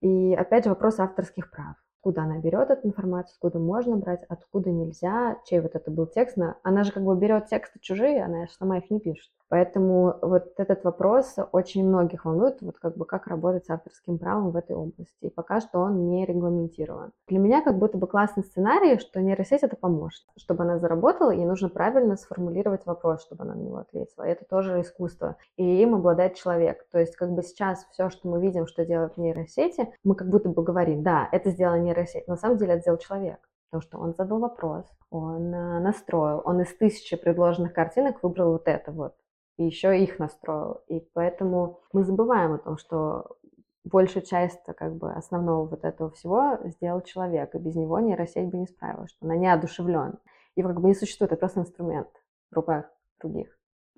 И 0.01 0.33
опять 0.33 0.65
же 0.65 0.71
вопрос 0.71 0.99
авторских 0.99 1.51
прав 1.51 1.75
откуда 2.05 2.21
она 2.21 2.37
берет 2.37 2.69
эту 2.69 2.87
информацию, 2.87 3.33
откуда 3.33 3.57
можно 3.57 3.97
брать, 3.97 4.23
откуда 4.29 4.69
нельзя, 4.69 5.39
чей 5.45 5.59
вот 5.59 5.73
это 5.73 5.89
был 5.89 6.05
текст. 6.05 6.37
Она 6.61 6.83
же 6.83 6.91
как 6.91 7.03
бы 7.03 7.17
берет 7.17 7.47
тексты 7.47 7.79
чужие, 7.79 8.23
она 8.23 8.45
же 8.45 8.51
сама 8.51 8.77
их 8.77 8.91
не 8.91 8.99
пишет. 8.99 9.31
Поэтому 9.49 10.15
вот 10.21 10.53
этот 10.57 10.83
вопрос 10.83 11.35
очень 11.51 11.87
многих 11.87 12.25
волнует, 12.25 12.61
вот 12.61 12.79
как 12.79 12.97
бы 12.97 13.05
как 13.05 13.27
работать 13.27 13.65
с 13.65 13.69
авторским 13.69 14.17
правом 14.17 14.51
в 14.51 14.55
этой 14.55 14.75
области. 14.75 15.13
И 15.21 15.29
пока 15.29 15.61
что 15.61 15.79
он 15.79 16.09
не 16.09 16.25
регламентирован. 16.25 17.11
Для 17.27 17.39
меня 17.39 17.61
как 17.61 17.77
будто 17.77 17.97
бы 17.97 18.07
классный 18.07 18.43
сценарий, 18.43 18.97
что 18.97 19.21
нейросеть 19.21 19.63
это 19.63 19.75
поможет. 19.75 20.23
Чтобы 20.35 20.63
она 20.63 20.79
заработала, 20.79 21.31
ей 21.31 21.45
нужно 21.45 21.69
правильно 21.69 22.15
сформулировать 22.15 22.85
вопрос, 22.85 23.23
чтобы 23.23 23.43
она 23.43 23.53
на 23.53 23.61
него 23.61 23.77
ответила. 23.77 24.23
Это 24.23 24.45
тоже 24.45 24.81
искусство. 24.81 25.37
И 25.57 25.81
им 25.81 25.95
обладает 25.95 26.35
человек. 26.35 26.87
То 26.91 26.99
есть 26.99 27.15
как 27.15 27.31
бы 27.31 27.43
сейчас 27.43 27.85
все, 27.91 28.09
что 28.09 28.27
мы 28.27 28.41
видим, 28.41 28.65
что 28.65 28.85
делают 28.85 29.17
нейросети, 29.17 29.93
мы 30.03 30.15
как 30.15 30.29
будто 30.29 30.49
бы 30.49 30.63
говорим, 30.63 31.03
да, 31.03 31.29
это 31.31 31.51
сделала 31.51 31.77
нейросеть. 31.77 32.27
На 32.27 32.37
самом 32.37 32.57
деле 32.57 32.73
это 32.73 32.81
сделал 32.81 32.97
человек. 32.97 33.39
Потому 33.69 33.81
что 33.81 33.97
он 33.97 34.13
задал 34.13 34.39
вопрос, 34.39 34.85
он 35.09 35.53
э, 35.53 35.79
настроил, 35.79 36.41
он 36.45 36.61
из 36.61 36.73
тысячи 36.77 37.17
предложенных 37.17 37.73
картинок 37.73 38.23
выбрал 38.23 38.53
вот 38.53 38.67
это 38.67 38.91
вот 38.91 39.15
и 39.57 39.65
еще 39.65 39.97
их 40.01 40.19
настроил. 40.19 40.81
И 40.87 40.99
поэтому 41.13 41.79
мы 41.93 42.03
забываем 42.03 42.53
о 42.53 42.57
том, 42.57 42.77
что 42.77 43.37
большую 43.83 44.23
часть 44.23 44.63
как 44.77 44.95
бы 44.95 45.13
основного 45.13 45.65
вот 45.67 45.83
этого 45.83 46.11
всего 46.11 46.59
сделал 46.65 47.01
человек, 47.01 47.55
и 47.55 47.59
без 47.59 47.75
него 47.75 47.99
нейросеть 47.99 48.49
бы 48.49 48.57
не 48.57 48.67
справилась, 48.67 49.11
что 49.11 49.25
она 49.25 49.35
неодушевлен. 49.35 50.19
И 50.55 50.61
как 50.61 50.79
бы 50.79 50.87
не 50.87 50.95
существует, 50.95 51.31
это 51.31 51.39
просто 51.39 51.61
инструмент 51.61 52.09
в 52.51 52.55
руках 52.55 52.85
других. 53.19 53.57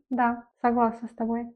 Да, 0.10 0.46
согласна 0.62 1.08
с 1.08 1.14
тобой. 1.14 1.54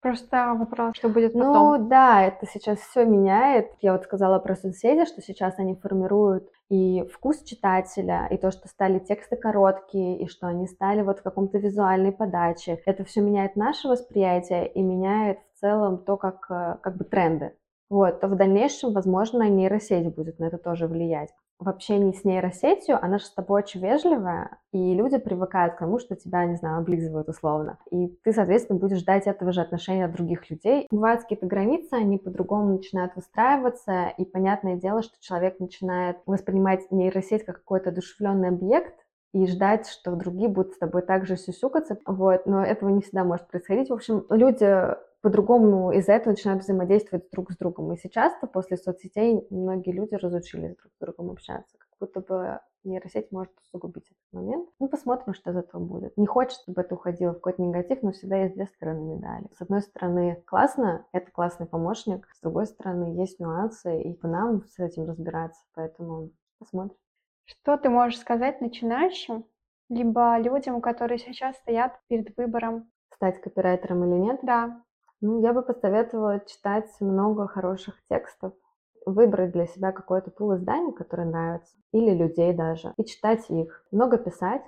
Просто 0.00 0.54
вопрос, 0.54 0.94
что 0.96 1.08
будет 1.08 1.32
потом. 1.32 1.80
Ну 1.80 1.88
да, 1.88 2.22
это 2.22 2.46
сейчас 2.46 2.78
все 2.78 3.04
меняет. 3.04 3.72
Я 3.80 3.92
вот 3.92 4.04
сказала 4.04 4.38
про 4.38 4.54
соцсети, 4.54 5.06
что 5.06 5.20
сейчас 5.20 5.58
они 5.58 5.74
формируют 5.74 6.48
и 6.68 7.02
вкус 7.12 7.42
читателя, 7.42 8.28
и 8.30 8.36
то, 8.36 8.52
что 8.52 8.68
стали 8.68 9.00
тексты 9.00 9.36
короткие, 9.36 10.20
и 10.20 10.28
что 10.28 10.46
они 10.46 10.68
стали 10.68 11.02
вот 11.02 11.18
в 11.18 11.22
каком-то 11.22 11.58
визуальной 11.58 12.12
подаче. 12.12 12.80
Это 12.86 13.04
все 13.04 13.20
меняет 13.20 13.56
наше 13.56 13.88
восприятие 13.88 14.68
и 14.68 14.82
меняет 14.82 15.38
в 15.54 15.60
целом 15.60 15.98
то, 15.98 16.16
как, 16.16 16.46
э, 16.50 16.76
как 16.80 16.96
бы 16.96 17.04
тренды. 17.04 17.54
Вот, 17.90 18.20
то 18.20 18.28
в 18.28 18.36
дальнейшем, 18.36 18.92
возможно, 18.92 19.48
нейросеть 19.48 20.14
будет 20.14 20.38
на 20.38 20.44
это 20.46 20.58
тоже 20.58 20.86
влиять 20.86 21.30
в 21.58 21.68
общении 21.68 22.12
с 22.12 22.24
нейросетью, 22.24 23.02
она 23.02 23.18
же 23.18 23.24
с 23.24 23.32
тобой 23.32 23.62
очень 23.62 23.80
вежливая, 23.80 24.58
и 24.72 24.94
люди 24.94 25.18
привыкают 25.18 25.74
к 25.74 25.78
тому, 25.78 25.98
что 25.98 26.14
тебя, 26.14 26.44
не 26.44 26.54
знаю, 26.54 26.78
облизывают 26.78 27.28
условно. 27.28 27.78
И 27.90 28.06
ты, 28.22 28.32
соответственно, 28.32 28.78
будешь 28.78 28.98
ждать 28.98 29.26
этого 29.26 29.50
же 29.50 29.60
отношения 29.60 30.04
от 30.04 30.12
других 30.12 30.48
людей. 30.50 30.86
Бывают 30.90 31.22
какие-то 31.22 31.46
границы, 31.46 31.94
они 31.94 32.18
по-другому 32.18 32.74
начинают 32.74 33.16
выстраиваться, 33.16 34.08
и 34.16 34.24
понятное 34.24 34.76
дело, 34.76 35.02
что 35.02 35.16
человек 35.20 35.58
начинает 35.58 36.18
воспринимать 36.26 36.90
нейросеть 36.92 37.44
как 37.44 37.56
какой-то 37.56 37.90
одушевленный 37.90 38.48
объект, 38.48 38.94
и 39.34 39.46
ждать, 39.46 39.86
что 39.86 40.16
другие 40.16 40.48
будут 40.48 40.72
с 40.72 40.78
тобой 40.78 41.02
также 41.02 41.36
сюсюкаться. 41.36 41.98
Вот. 42.06 42.46
Но 42.46 42.64
этого 42.64 42.88
не 42.88 43.02
всегда 43.02 43.24
может 43.24 43.46
происходить. 43.46 43.90
В 43.90 43.92
общем, 43.92 44.24
люди 44.30 44.96
по-другому 45.20 45.92
из-за 45.92 46.12
этого 46.12 46.32
начинают 46.32 46.62
взаимодействовать 46.62 47.28
друг 47.30 47.50
с 47.52 47.56
другом. 47.56 47.92
И 47.92 47.98
сейчас-то 47.98 48.46
после 48.46 48.76
соцсетей 48.76 49.46
многие 49.50 49.92
люди 49.92 50.14
разучились 50.14 50.76
друг 50.76 50.92
с 50.92 50.98
другом 50.98 51.30
общаться. 51.30 51.76
Как 51.78 51.90
будто 51.98 52.20
бы 52.20 52.60
нейросеть 52.84 53.32
может 53.32 53.52
усугубить 53.60 54.06
этот 54.06 54.32
момент. 54.32 54.68
Ну, 54.78 54.88
посмотрим, 54.88 55.34
что 55.34 55.50
из 55.50 55.56
этого 55.56 55.84
будет. 55.84 56.16
Не 56.16 56.26
хочется, 56.26 56.62
чтобы 56.62 56.82
это 56.82 56.94
уходило 56.94 57.32
в 57.32 57.34
какой-то 57.34 57.62
негатив, 57.62 58.02
но 58.02 58.12
всегда 58.12 58.36
есть 58.36 58.54
две 58.54 58.66
стороны 58.66 59.16
медали. 59.16 59.48
С 59.56 59.60
одной 59.60 59.82
стороны, 59.82 60.42
классно, 60.46 61.06
это 61.12 61.30
классный 61.30 61.66
помощник. 61.66 62.28
С 62.32 62.40
другой 62.40 62.66
стороны, 62.66 63.18
есть 63.20 63.40
нюансы, 63.40 64.00
и 64.00 64.14
по 64.14 64.28
нам 64.28 64.64
с 64.64 64.78
этим 64.78 65.06
разбираться. 65.06 65.60
Поэтому 65.74 66.30
посмотрим. 66.58 66.96
Что 67.44 67.76
ты 67.76 67.88
можешь 67.88 68.20
сказать 68.20 68.60
начинающим, 68.60 69.44
либо 69.88 70.38
людям, 70.38 70.80
которые 70.80 71.18
сейчас 71.18 71.56
стоят 71.56 71.98
перед 72.08 72.36
выбором? 72.36 72.90
Стать 73.14 73.40
копирайтером 73.40 74.04
или 74.04 74.20
нет? 74.20 74.40
Да. 74.42 74.82
Ну, 75.20 75.42
я 75.42 75.52
бы 75.52 75.62
посоветовала 75.62 76.40
читать 76.40 76.88
много 77.00 77.48
хороших 77.48 77.96
текстов, 78.08 78.52
выбрать 79.04 79.52
для 79.52 79.66
себя 79.66 79.90
какой-то 79.90 80.30
пул 80.30 80.54
изданий, 80.54 80.92
который 80.92 81.26
нравится, 81.26 81.74
или 81.92 82.14
людей 82.14 82.52
даже, 82.52 82.92
и 82.96 83.04
читать 83.04 83.48
их. 83.50 83.84
Много 83.90 84.16
писать, 84.16 84.62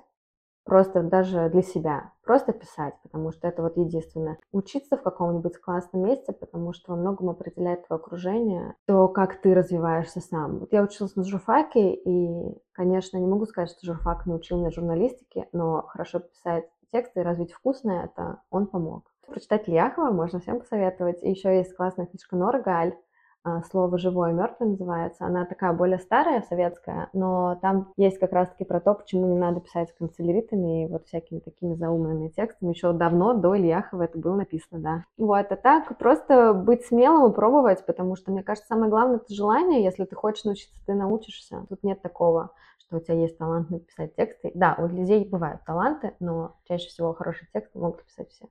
просто 0.64 1.02
даже 1.02 1.48
для 1.50 1.62
себя, 1.62 2.12
просто 2.24 2.52
писать, 2.52 2.94
потому 3.02 3.30
что 3.30 3.46
это 3.46 3.62
вот 3.62 3.76
единственное. 3.76 4.38
Учиться 4.50 4.96
в 4.96 5.02
каком-нибудь 5.02 5.58
классном 5.58 6.02
месте, 6.02 6.32
потому 6.32 6.72
что 6.72 6.92
во 6.92 6.98
многом 6.98 7.30
определяет 7.30 7.86
твое 7.86 8.00
окружение, 8.00 8.74
то, 8.86 9.06
как 9.06 9.40
ты 9.40 9.54
развиваешься 9.54 10.20
сам. 10.20 10.58
Вот 10.58 10.72
я 10.72 10.82
училась 10.82 11.14
на 11.14 11.22
журфаке, 11.22 11.94
и, 11.94 12.58
конечно, 12.72 13.18
не 13.18 13.26
могу 13.26 13.46
сказать, 13.46 13.70
что 13.70 13.86
журфак 13.86 14.26
научил 14.26 14.58
меня 14.58 14.70
журналистике, 14.70 15.48
но 15.52 15.82
хорошо 15.82 16.18
писать 16.18 16.68
тексты 16.90 17.20
и 17.20 17.22
развить 17.22 17.52
вкус 17.52 17.84
на 17.84 18.04
это 18.04 18.42
он 18.50 18.66
помог. 18.66 19.10
Прочитать 19.30 19.68
Ляхова 19.68 20.10
можно 20.10 20.40
всем 20.40 20.58
посоветовать. 20.58 21.22
И 21.22 21.30
еще 21.30 21.56
есть 21.56 21.74
классная 21.74 22.06
книжка 22.06 22.36
Нора 22.36 22.60
Галь, 22.60 22.94
а, 23.42 23.62
слово 23.62 23.96
«живой» 23.96 24.30
и 24.30 24.34
«мертвый» 24.34 24.70
называется. 24.70 25.24
Она 25.24 25.46
такая 25.46 25.72
более 25.72 25.98
старая, 25.98 26.42
советская, 26.42 27.08
но 27.14 27.58
там 27.62 27.90
есть 27.96 28.18
как 28.18 28.32
раз-таки 28.32 28.64
про 28.64 28.80
то, 28.80 28.92
почему 28.92 29.32
не 29.32 29.38
надо 29.38 29.60
писать 29.60 29.94
канцеляритами 29.94 30.84
и 30.84 30.88
вот 30.88 31.06
всякими 31.06 31.38
такими 31.38 31.74
заумными 31.74 32.28
текстами. 32.28 32.72
Еще 32.72 32.92
давно, 32.92 33.32
до 33.32 33.56
Ильяхова 33.56 34.02
это 34.02 34.18
было 34.18 34.34
написано, 34.34 34.80
да. 34.80 35.04
Вот, 35.16 35.46
а 35.50 35.56
так 35.56 35.96
просто 35.96 36.52
быть 36.52 36.84
смелым 36.84 37.30
и 37.30 37.34
пробовать, 37.34 37.86
потому 37.86 38.14
что, 38.14 38.30
мне 38.30 38.42
кажется, 38.42 38.68
самое 38.68 38.90
главное— 38.90 39.16
это 39.24 39.32
желание. 39.32 39.84
Если 39.84 40.04
ты 40.04 40.14
хочешь 40.14 40.44
научиться, 40.44 40.78
ты 40.84 40.92
научишься. 40.92 41.64
Тут 41.70 41.82
нет 41.82 42.02
такого, 42.02 42.50
что 42.78 42.98
у 42.98 43.00
тебя 43.00 43.14
есть 43.14 43.38
талант 43.38 43.70
написать 43.70 44.14
тексты. 44.16 44.50
Да, 44.54 44.74
у 44.76 44.86
людей 44.86 45.26
бывают 45.26 45.64
таланты, 45.64 46.14
но 46.20 46.56
чаще 46.68 46.88
всего 46.88 47.14
хорошие 47.14 47.48
тексты 47.54 47.78
могут 47.78 48.04
писать 48.04 48.28
все. 48.32 48.48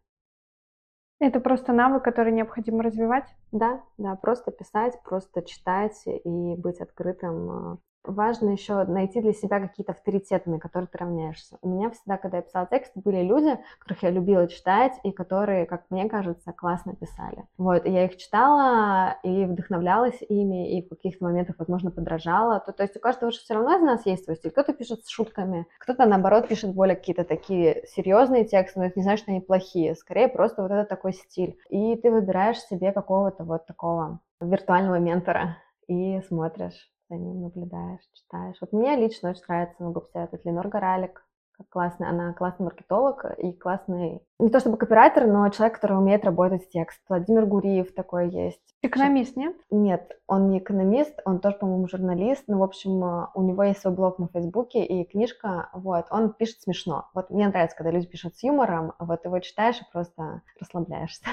Это 1.19 1.41
просто 1.41 1.73
навык, 1.73 2.03
который 2.03 2.31
необходимо 2.31 2.81
развивать? 2.81 3.25
Да, 3.51 3.83
да, 3.97 4.15
просто 4.15 4.51
писать, 4.51 5.01
просто 5.03 5.41
читать 5.41 6.01
и 6.05 6.55
быть 6.55 6.79
открытым 6.79 7.49
а, 7.51 7.77
важно 8.03 8.49
еще 8.51 8.83
найти 8.85 9.21
для 9.21 9.33
себя 9.33 9.59
какие-то 9.59 9.91
авторитеты, 9.91 10.49
на 10.49 10.59
которые 10.59 10.87
ты 10.87 10.97
равняешься. 10.97 11.57
У 11.61 11.69
меня 11.69 11.89
всегда, 11.89 12.17
когда 12.17 12.37
я 12.37 12.43
писала 12.43 12.67
текст, 12.69 12.91
были 12.95 13.21
люди, 13.23 13.57
которых 13.79 14.03
я 14.03 14.09
любила 14.11 14.47
читать 14.47 14.93
и 15.03 15.11
которые, 15.11 15.65
как 15.65 15.85
мне 15.89 16.09
кажется, 16.09 16.53
классно 16.53 16.95
писали. 16.95 17.45
Вот, 17.57 17.85
и 17.85 17.91
я 17.91 18.05
их 18.05 18.17
читала 18.17 19.17
и 19.23 19.45
вдохновлялась 19.45 20.21
ими, 20.27 20.77
и 20.77 20.85
в 20.85 20.89
каких-то 20.89 21.23
моментах, 21.23 21.55
возможно, 21.59 21.91
подражала. 21.91 22.59
То, 22.59 22.71
то 22.71 22.83
есть 22.83 22.95
у 22.95 22.99
каждого 22.99 23.31
же 23.31 23.39
все 23.39 23.53
равно 23.53 23.75
из 23.77 23.81
нас 23.81 24.05
есть 24.05 24.25
свой 24.25 24.37
стиль. 24.37 24.51
Кто-то 24.51 24.73
пишет 24.73 25.05
с 25.05 25.09
шутками, 25.09 25.67
кто-то, 25.79 26.05
наоборот, 26.05 26.47
пишет 26.47 26.73
более 26.73 26.95
какие-то 26.95 27.23
такие 27.23 27.83
серьезные 27.87 28.45
тексты, 28.45 28.79
но 28.79 28.85
это 28.85 28.99
не 28.99 29.03
значит, 29.03 29.23
что 29.23 29.31
они 29.31 29.41
плохие. 29.41 29.95
Скорее, 29.95 30.27
просто 30.27 30.61
вот 30.61 30.71
это 30.71 30.85
такой 30.85 31.13
стиль. 31.13 31.57
И 31.69 31.95
ты 31.97 32.11
выбираешь 32.11 32.59
себе 32.59 32.91
какого-то 32.91 33.43
вот 33.43 33.65
такого 33.65 34.19
виртуального 34.41 34.99
ментора 34.99 35.57
и 35.87 36.21
смотришь 36.27 36.89
за 37.09 37.15
ним 37.15 37.41
наблюдаешь, 37.41 38.01
читаешь. 38.13 38.57
Вот 38.61 38.71
мне 38.71 38.95
лично 38.95 39.31
очень 39.31 39.43
нравится, 39.47 39.83
могу 39.83 40.01
посоветовать 40.01 40.45
Ленор 40.45 40.67
Горалик, 40.67 41.25
как 41.59 41.67
классный, 41.69 42.07
она 42.07 42.33
классный 42.33 42.65
маркетолог 42.65 43.25
и 43.37 43.51
классный, 43.51 44.21
не 44.39 44.49
то 44.49 44.59
чтобы 44.59 44.77
копирайтер, 44.77 45.27
но 45.27 45.49
человек, 45.49 45.75
который 45.75 45.97
умеет 45.97 46.23
работать 46.23 46.63
с 46.63 46.67
текстом. 46.69 47.03
Владимир 47.09 47.45
Гуриев 47.45 47.93
такой 47.93 48.29
есть. 48.29 48.61
Экономист, 48.81 49.35
нет? 49.35 49.57
Нет, 49.69 50.17
он 50.25 50.49
не 50.49 50.59
экономист, 50.59 51.19
он 51.25 51.39
тоже, 51.39 51.57
по-моему, 51.57 51.87
журналист. 51.89 52.45
Ну, 52.47 52.59
в 52.59 52.63
общем, 52.63 53.29
у 53.33 53.41
него 53.41 53.63
есть 53.63 53.81
свой 53.81 53.93
блог 53.93 54.19
на 54.19 54.29
Фейсбуке 54.29 54.85
и 54.85 55.03
книжка, 55.03 55.69
вот, 55.73 56.05
он 56.11 56.31
пишет 56.33 56.61
смешно. 56.61 57.09
Вот 57.13 57.29
мне 57.29 57.47
нравится, 57.49 57.75
когда 57.75 57.91
люди 57.91 58.07
пишут 58.07 58.37
с 58.37 58.43
юмором, 58.43 58.93
вот 58.99 59.25
его 59.25 59.39
читаешь 59.39 59.81
и 59.81 59.91
просто 59.91 60.41
расслабляешься. 60.59 61.25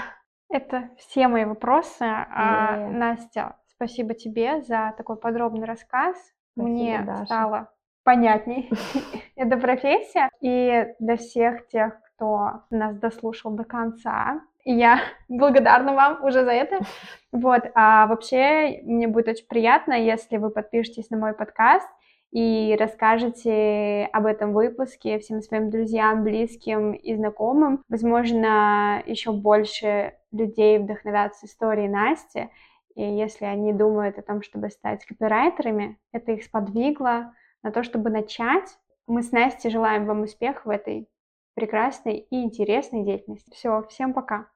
Это 0.49 0.91
все 0.97 1.29
мои 1.29 1.45
вопросы. 1.45 2.03
А, 2.03 2.77
Настя, 2.77 3.57
Спасибо 3.77 4.15
тебе 4.15 4.63
за 4.63 4.95
такой 4.97 5.17
подробный 5.17 5.67
рассказ. 5.67 6.17
Спасибо, 6.53 6.69
Мне 6.69 7.03
Даша. 7.07 7.25
стало 7.27 7.69
понятней 8.05 8.71
эта 9.37 9.57
профессия. 9.57 10.31
И 10.41 10.87
для 10.99 11.17
всех 11.17 11.69
тех, 11.69 12.01
кто 12.03 12.63
нас 12.71 12.97
дослушал 12.97 13.53
до 13.53 13.65
конца, 13.65 14.41
я 14.65 15.01
благодарна 15.29 15.95
вам 15.95 16.25
уже 16.25 16.45
за 16.45 16.53
это. 16.53 16.79
Вот, 17.33 17.65
а 17.75 18.07
вообще 18.07 18.81
мне 18.85 19.09
будет 19.09 19.29
очень 19.29 19.47
приятно, 19.47 19.93
если 19.93 20.39
вы 20.39 20.49
подпишетесь 20.49 21.11
на 21.11 21.19
мой 21.19 21.35
подкаст 21.35 21.87
и 22.33 22.75
расскажете 22.81 24.09
об 24.11 24.25
этом 24.25 24.55
выпуске 24.55 25.19
всем 25.19 25.43
своим 25.43 25.69
друзьям, 25.69 26.25
близким 26.25 26.93
и 26.93 27.15
знакомым. 27.15 27.83
Возможно, 27.91 29.03
еще 29.05 29.33
больше 29.33 30.15
людей 30.33 30.79
вдохновятся 30.79 31.45
историей 31.45 31.89
Насти, 31.89 32.49
и 32.97 33.03
если 33.03 33.45
они 33.45 33.75
думают 33.75 34.19
о 34.19 34.23
том, 34.23 34.43
чтобы 34.43 34.71
стать 34.71 35.05
копирайтерами, 35.05 36.01
это 36.13 36.33
их 36.33 36.43
сподвигло 36.43 37.35
на 37.63 37.71
то, 37.71 37.83
чтобы 37.83 38.09
начать. 38.09 38.79
Мы 39.07 39.23
с 39.23 39.33
Настей 39.33 39.71
желаем 39.71 40.07
вам 40.07 40.23
успеха 40.23 40.63
в 40.65 40.71
этой 40.71 41.07
прекрасной 41.55 42.27
и 42.31 42.43
интересной 42.43 43.05
деятельности. 43.05 43.51
Все, 43.51 43.83
всем 43.89 44.15
пока! 44.15 44.49